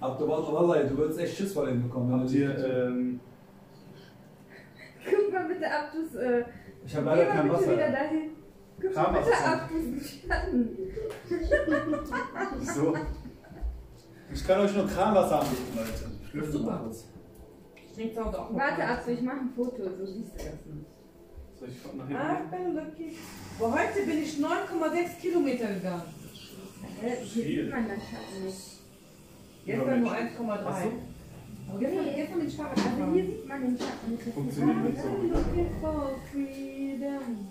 [0.00, 2.12] Aber du, Wallahi, du würdest echt Schiss vor ihm bekommen.
[2.12, 3.20] Habt du ihr, ähm,
[5.04, 6.14] Guck mal bitte Abdus.
[6.14, 6.44] Äh,
[6.86, 7.92] ich habe geh leider kein bitte wieder Wasser.
[7.92, 8.30] dahin.
[8.80, 9.52] Guck mal bitte Wasser.
[9.52, 10.68] Abdus Schatten.
[12.62, 12.94] So.
[14.32, 16.10] Ich kann euch nur Kranwasser anbieten, Leute.
[16.24, 17.04] Ich lüfte mal kurz.
[17.74, 18.88] Ich trinke Hause auch noch Warte, mal.
[18.92, 20.86] Abdus, ich mache ein Foto, so siehst du das nicht.
[21.58, 23.12] soll ich von nach I've been looking.
[23.58, 26.02] Boah, heute bin ich 9,6 Kilometer gegangen.
[27.00, 28.79] Hä, hier sieht man das Schatten nicht.
[29.66, 30.58] Gestern nur 1,3.
[30.66, 30.92] Ach so.
[31.70, 32.14] Aber gestern, Nee.
[32.16, 35.08] gestern bin ich Fahrrad Also hier sieht man den Schatten Funktioniert nicht so.
[35.08, 35.16] geil.
[35.32, 37.48] Looking for freedom.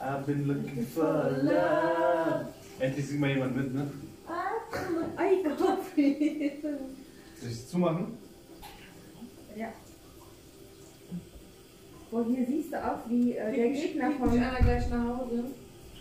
[0.00, 2.46] I've been looking for love.
[2.78, 3.90] Endlich singt mal jemand mit, ne?
[5.18, 6.78] I got freedom.
[7.40, 8.18] Soll ich es zumachen?
[9.56, 9.68] Ja.
[12.10, 14.30] Boah, hier siehst du auch, wie äh, der Gegner Kommt von.
[14.30, 15.44] nicht einer gleich nach Hause?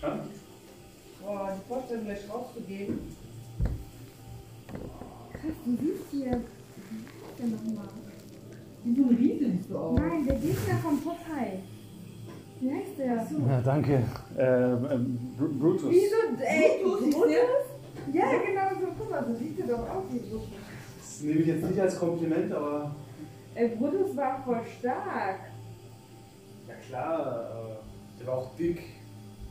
[0.01, 0.19] Ja.
[1.23, 2.99] Boah, die Vorstellung gleich rauszugehen.
[5.65, 6.31] Du siehst hier.
[6.31, 7.89] Was ist denn nochmal?
[8.83, 9.99] Wie so ein Riese siehst du aus.
[9.99, 11.59] Nein, der Gegner von Popeye.
[12.59, 13.15] Wie heißt der?
[13.47, 14.03] Ja, danke.
[14.37, 15.89] Ähm, ähm, Br- Brutus.
[15.91, 16.41] Wieso?
[16.43, 17.13] Ey, Brutus?
[17.13, 18.13] Brutus?
[18.13, 18.87] Ja, genau so.
[18.97, 20.47] Guck mal, so sieht er doch aus wie Brutus.
[20.99, 22.95] Das nehme ich jetzt nicht als Kompliment, aber.
[23.55, 25.39] Ey, Brutus war voll stark.
[26.67, 28.81] Ja klar, äh, der war auch dick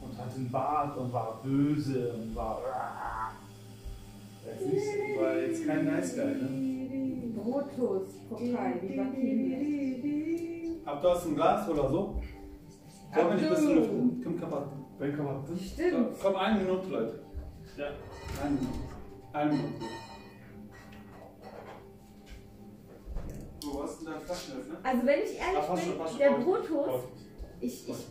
[0.02, 2.58] und hatte einen Bart und war böse und war.
[4.46, 7.32] Der ist nicht, war jetzt kein Nice Guy, ne?
[7.34, 10.86] Brutus, Popeye, wie war chemisch.
[10.86, 12.20] Habt ihr aus ein Glas oder so?
[13.14, 14.20] Komm, wenn ich ein bisschen lüften.
[14.22, 14.62] Komm, kaputt.
[14.98, 15.48] Das?
[15.48, 16.16] So, Stimmt.
[16.22, 17.24] komm, eine Minute, Leute.
[17.76, 17.86] Ja.
[18.42, 18.78] Eine Minute.
[19.32, 19.74] Eine Minute.
[23.60, 24.76] Du hast denn da Flaschenöffner?
[24.82, 26.18] Also wenn ich ehrlich Ach, bin, schon.
[26.18, 27.08] der Läuft.
[27.60, 28.06] ich, ich,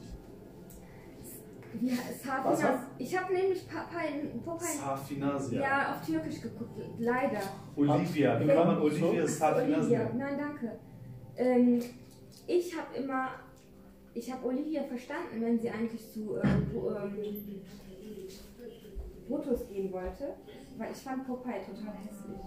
[1.81, 2.79] Was, Safinas?
[2.97, 5.61] Ich habe nämlich Popeye, Popeye Safinasia.
[5.61, 7.39] ja, auf Türkisch geguckt, leider.
[7.75, 8.39] Olivia.
[8.39, 8.55] Wie Ja.
[8.55, 10.09] kann man Olivia Safinasia?
[10.15, 10.79] nein, danke.
[11.37, 11.81] Ähm,
[12.47, 13.29] ich habe immer,
[14.13, 17.15] ich habe Olivia verstanden, wenn sie eigentlich zu ähm, ähm,
[19.69, 20.35] gehen wollte,
[20.77, 22.39] weil ich fand Popeye total hässlich.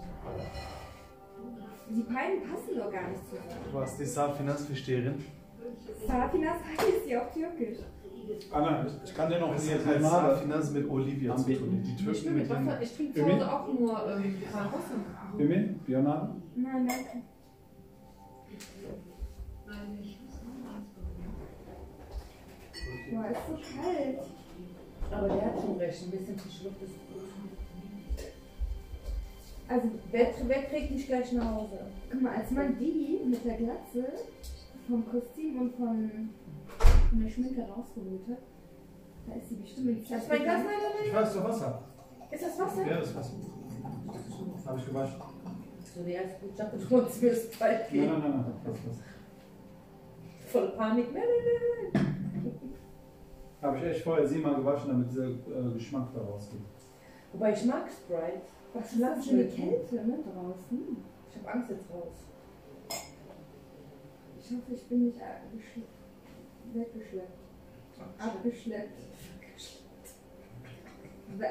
[1.89, 3.49] Die beiden passen doch gar nicht zusammen.
[3.71, 5.23] Du warst die Safinas-Versteherin.
[6.07, 7.79] Safinas heißt sie auf Türkisch.
[8.51, 10.35] Anna, ich kann dir noch Das hat halt Limonade.
[10.35, 11.83] Safinas mit Olivia zu tun.
[11.83, 12.49] Die Ich, Türken mit.
[12.49, 15.37] Wasser, ich trinke zu Hause auch nur ähm, Wasser.
[15.37, 16.29] Bimin, Bionade?
[16.55, 17.23] Nein, danke.
[23.11, 24.19] Boah, ist so kalt.
[25.11, 27.23] Aber der hat schon recht, ein bisschen frische Luft ist gut.
[29.67, 31.79] Also, Wer, wer kriegt nicht gleich nach Hause?
[32.11, 34.05] guck mal, als man die mit der Glatze
[34.87, 36.29] vom Kostüm und von,
[37.11, 38.37] der Schminke rausgeholt hat,
[39.27, 40.73] da ist sie bestimmt in Das ist mein Glas, nein,
[41.05, 41.83] Ich nein, weiß doch Wasser.
[42.19, 42.27] nein.
[42.31, 42.85] Ist das Wasser?
[42.87, 43.33] Ja, das ist Wasser.
[44.65, 45.21] Habe ich gewaschen.
[45.95, 46.49] So, nee, alles gut.
[46.51, 48.05] Ich dachte, du wolltest mir das bald Nein, geben.
[48.11, 48.53] nein, nein, nein.
[48.63, 49.03] Das ist Wasser.
[50.47, 51.13] Voll Panik.
[51.13, 52.03] Nein, nein, nein,
[52.43, 52.73] nein.
[53.61, 56.61] Habe ich echt vorher siebenmal gewaschen, damit dieser äh, Geschmack da rausgeht.
[57.33, 58.41] Wobei ich mag Sprite.
[58.73, 60.97] Was ist das für eine Kälte, ne, draußen?
[61.29, 62.13] Ich habe Angst jetzt raus.
[64.39, 65.83] Ich hoffe, ich bin nicht geschle-
[66.73, 67.37] weggeschleppt.
[68.17, 68.99] Abgeschleppt.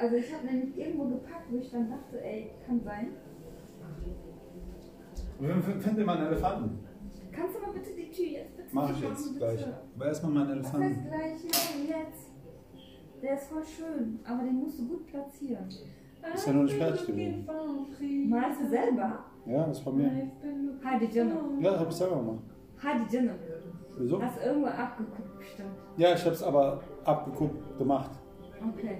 [0.02, 3.08] Also ich habe nämlich irgendwo gepackt, wo ich dann dachte, ey, kann sein.
[5.80, 6.78] Findet mal einen Elefanten.
[7.32, 9.38] Kannst du mal bitte die Tür jetzt bitte Mach ich jetzt bitte?
[9.38, 9.66] gleich.
[9.94, 11.08] Aber erstmal meinen Was heißt Elefanten.
[11.08, 11.42] gleich?
[11.44, 12.26] Nein, jetzt.
[13.22, 15.68] Der ist voll schön, aber den musst du gut platzieren.
[16.34, 17.46] Ist ja noch nicht fertig geworden.
[18.28, 19.24] Malst du selber?
[19.46, 20.30] Ja, das ist von mir.
[20.84, 21.60] Hadi canım.
[21.60, 22.42] Ja, hab ich selber gemacht.
[22.82, 23.36] Hadi canım.
[23.98, 24.22] Wieso?
[24.22, 25.70] Hast du irgendwo abgeguckt, bestimmt.
[25.96, 28.10] Ja, ich hab's aber abgeguckt gemacht.
[28.74, 28.98] Okay.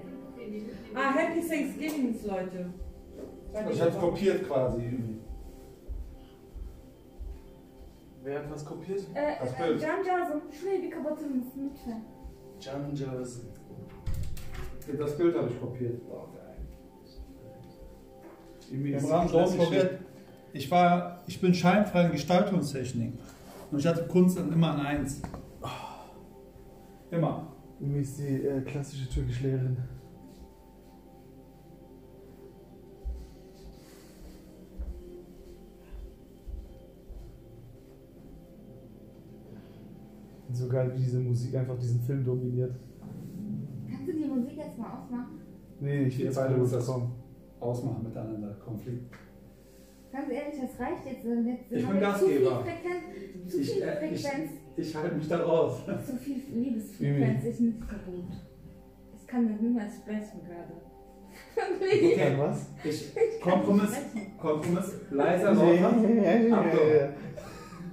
[0.95, 2.67] Ah, Happy Thanksgiving, Leute.
[3.71, 4.99] Ich hab's kopiert quasi.
[8.25, 9.01] Wer hat was kopiert?
[9.15, 9.81] Äh, Das äh, Bild.
[9.81, 12.03] Can Johnson, schnell die kaputte müssen mitfahren.
[12.61, 13.49] Jan Johnson.
[14.99, 16.01] Das Bild habe ich kopiert.
[18.71, 19.31] Im ist Rahmen.
[20.53, 23.13] Ich war, ich bin scheinfrei in Gestaltungstechnik.
[23.71, 25.21] Und ich hatte Kunst dann immer an eins.
[27.11, 27.53] Immer.
[27.81, 29.77] Irgendwie ist die äh, klassische Türkischlehrerin.
[40.53, 42.75] So geil, wie diese Musik einfach diesen Film dominiert.
[43.91, 45.41] Kannst du die Musik jetzt mal ausmachen?
[45.81, 47.13] Nee, ich will jetzt beide das- kommen.
[47.61, 49.13] Ausmachen miteinander, Konflikt.
[50.13, 51.25] Ganz ehrlich, das reicht jetzt.
[51.25, 52.51] jetzt Ich bin Gastgeber.
[52.51, 55.83] Zu viel Frequenz, zu Ich, viel äh, ich, Frequenz, ich halte mich da raus.
[56.07, 58.25] zu viel Liebesfrequenz ist nicht so gut.
[59.21, 60.73] Ich kann mit niemals sprechen gerade.
[61.55, 62.67] Dann was?
[62.85, 63.91] Ich, Kompromiss.
[64.41, 65.97] Kompromiss, leiser, lauter.
[66.59, 66.79] Abdo.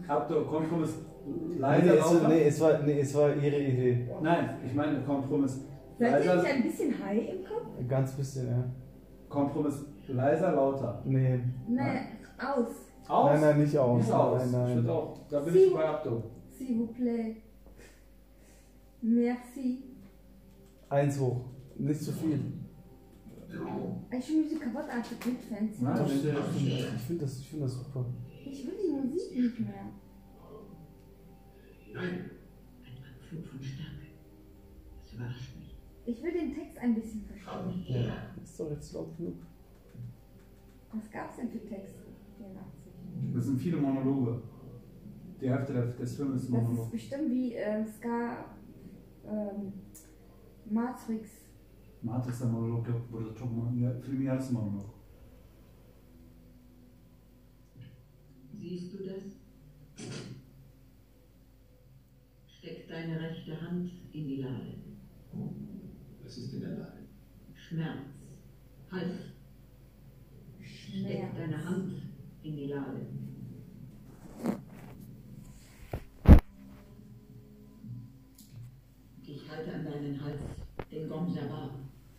[0.08, 0.96] Abdo, Kompromiss,
[1.26, 2.28] Nee, leiser, es, lauter.
[2.30, 4.08] nee, es war, nee, es war ihre Idee.
[4.22, 5.60] Nein, ich meine Kompromiss,
[5.98, 7.68] Seid ihr nicht ein bisschen high im Kopf?
[7.80, 8.64] Ein ganz bisschen, ja.
[9.30, 11.02] Kompromiss, leiser, lauter.
[11.06, 11.40] Nee.
[11.68, 12.68] Nein, aus.
[13.08, 13.32] Aus?
[13.32, 13.98] Nein, nein, nicht aus.
[14.02, 14.40] Nicht aus.
[14.40, 14.76] Nein, Ich nein.
[14.76, 16.24] finde auch, da bin Sie- ich bei Abdo.
[16.58, 17.36] S'il vous plaît.
[19.02, 19.84] Merci.
[20.90, 21.42] Eins hoch.
[21.78, 22.40] Nicht zu viel.
[24.12, 25.82] Ich will Musik kaputt einfach mit Fans.
[25.82, 26.22] Nein, Ich
[27.06, 28.06] finde das, ich find das super.
[28.46, 29.74] Ich will die Musik nicht mehr.
[31.96, 32.30] Ein
[33.22, 34.08] Anflug von Stärke.
[35.04, 35.76] Das überrascht mich.
[36.06, 37.84] Ich will den Text ein bisschen verstehen.
[37.88, 38.14] Ja.
[38.44, 39.36] Ist doch jetzt laut genug.
[40.96, 42.00] Was gab's denn für Texte?
[42.38, 42.94] 84.
[43.34, 44.42] Das sind viele Monologe.
[45.42, 46.92] Die Hälfte des Films ist ein Das ist Monolog.
[46.92, 48.46] bestimmt wie äh, Ska
[49.26, 49.74] ähm,
[50.70, 51.30] Matrix.
[52.02, 54.94] Matrix der Monolog, wurde schon ja, für mich alles ein Monolog.
[58.58, 59.24] Siehst du das?
[62.48, 64.76] Steck deine rechte Hand in die Lade.
[66.24, 67.04] Was ist in der Lage?
[67.54, 68.00] Schmerz.
[68.92, 69.35] Halt.
[70.98, 71.92] Steck deine Hand
[72.42, 73.06] in die Lade.
[79.26, 80.40] Ich halte an deinen Hals
[80.90, 81.72] den Gomjaba.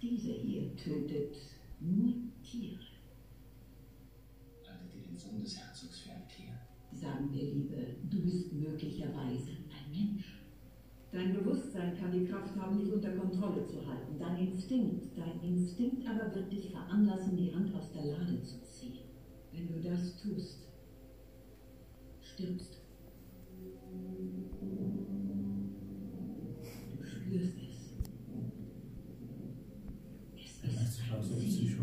[0.02, 1.36] Dieser hier tötet
[1.80, 2.12] nur
[2.42, 2.82] Tiere.
[4.68, 6.52] Haltet ihr den Sohn des Herzogs für ein Tier?
[6.92, 10.42] Sagen wir lieber, du bist möglicherweise ein Mensch.
[11.12, 14.18] Dein Bewusstsein kann die Kraft haben, dich unter Kontrolle zu halten.
[14.18, 18.65] Dein Instinkt, dein Instinkt aber wird dich veranlassen, die Hand aus der Lade zu ziehen.
[19.57, 20.68] Wenn du das tust,
[22.20, 22.80] stirbst du.
[26.96, 27.94] Du spürst es.
[30.34, 31.00] Es ist
[31.42, 31.78] ist ja.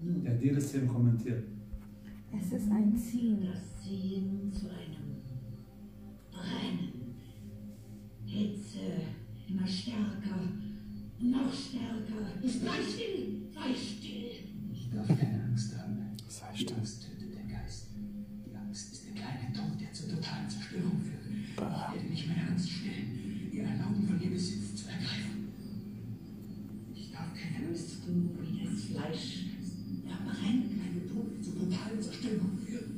[0.00, 1.48] Nun, Der hat jede Szene kommentiert.
[2.38, 3.38] Es ist ein Ziel.
[3.52, 5.22] das Ziehen zu einem
[6.30, 7.16] Brennen.
[8.24, 8.78] Hitze,
[9.48, 10.48] immer stärker,
[11.20, 12.26] noch stärker.
[12.42, 14.30] Sei still, sei still.
[14.72, 16.16] Ich darf keine Angst haben.
[16.28, 16.76] Sei Die still.
[16.76, 17.86] Angst tötet den Geist.
[18.46, 21.24] Die Angst ist der kleine Tod, der zur totalen Zerstörung führt.
[21.24, 25.48] Ich werde nicht meine Angst stillen, ihr erlauben, von ihr Besitz zu ergreifen.
[26.94, 28.12] Ich darf keine Angst du,
[28.42, 29.44] wie das Fleisch
[30.04, 30.76] verbrennt?
[30.76, 32.93] Meine Tod zur totalen Zerstörung führen.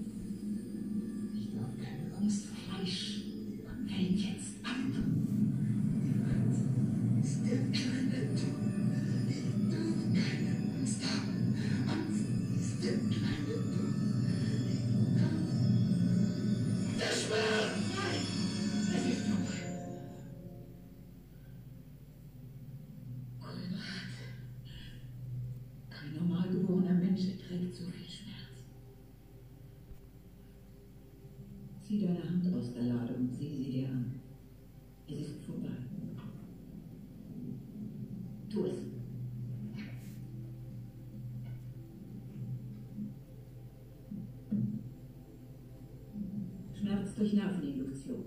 [47.26, 48.24] Durch Nerveninduktion.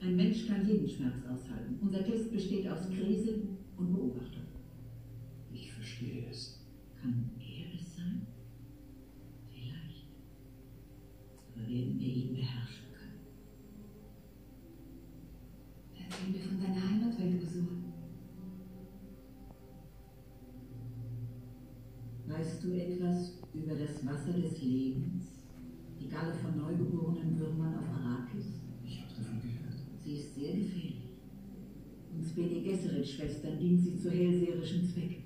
[0.00, 1.78] Ein Mensch kann jeden Schmerz aushalten.
[1.80, 3.42] Unser Test besteht aus Krise
[3.78, 4.42] und Beobachtung.
[5.52, 6.66] Ich verstehe es.
[7.00, 8.26] Kann er es sein?
[9.48, 10.06] Vielleicht.
[11.54, 13.20] Aber werden wir ihn beherrschen können?
[15.94, 17.68] Erzähl mir von deiner Heimatwelt, Ursula.
[22.26, 25.40] Weißt du etwas über das Wasser des Lebens?
[26.00, 28.60] Die Galle von neugeborenen Würmern auf Arrakis?
[28.84, 29.76] Ich habe davon gehört.
[30.02, 31.10] Sie ist sehr gefährlich.
[32.14, 32.34] Uns
[33.10, 35.19] Gesserit-Schwestern dient sie zu hellseherischen Zwecken.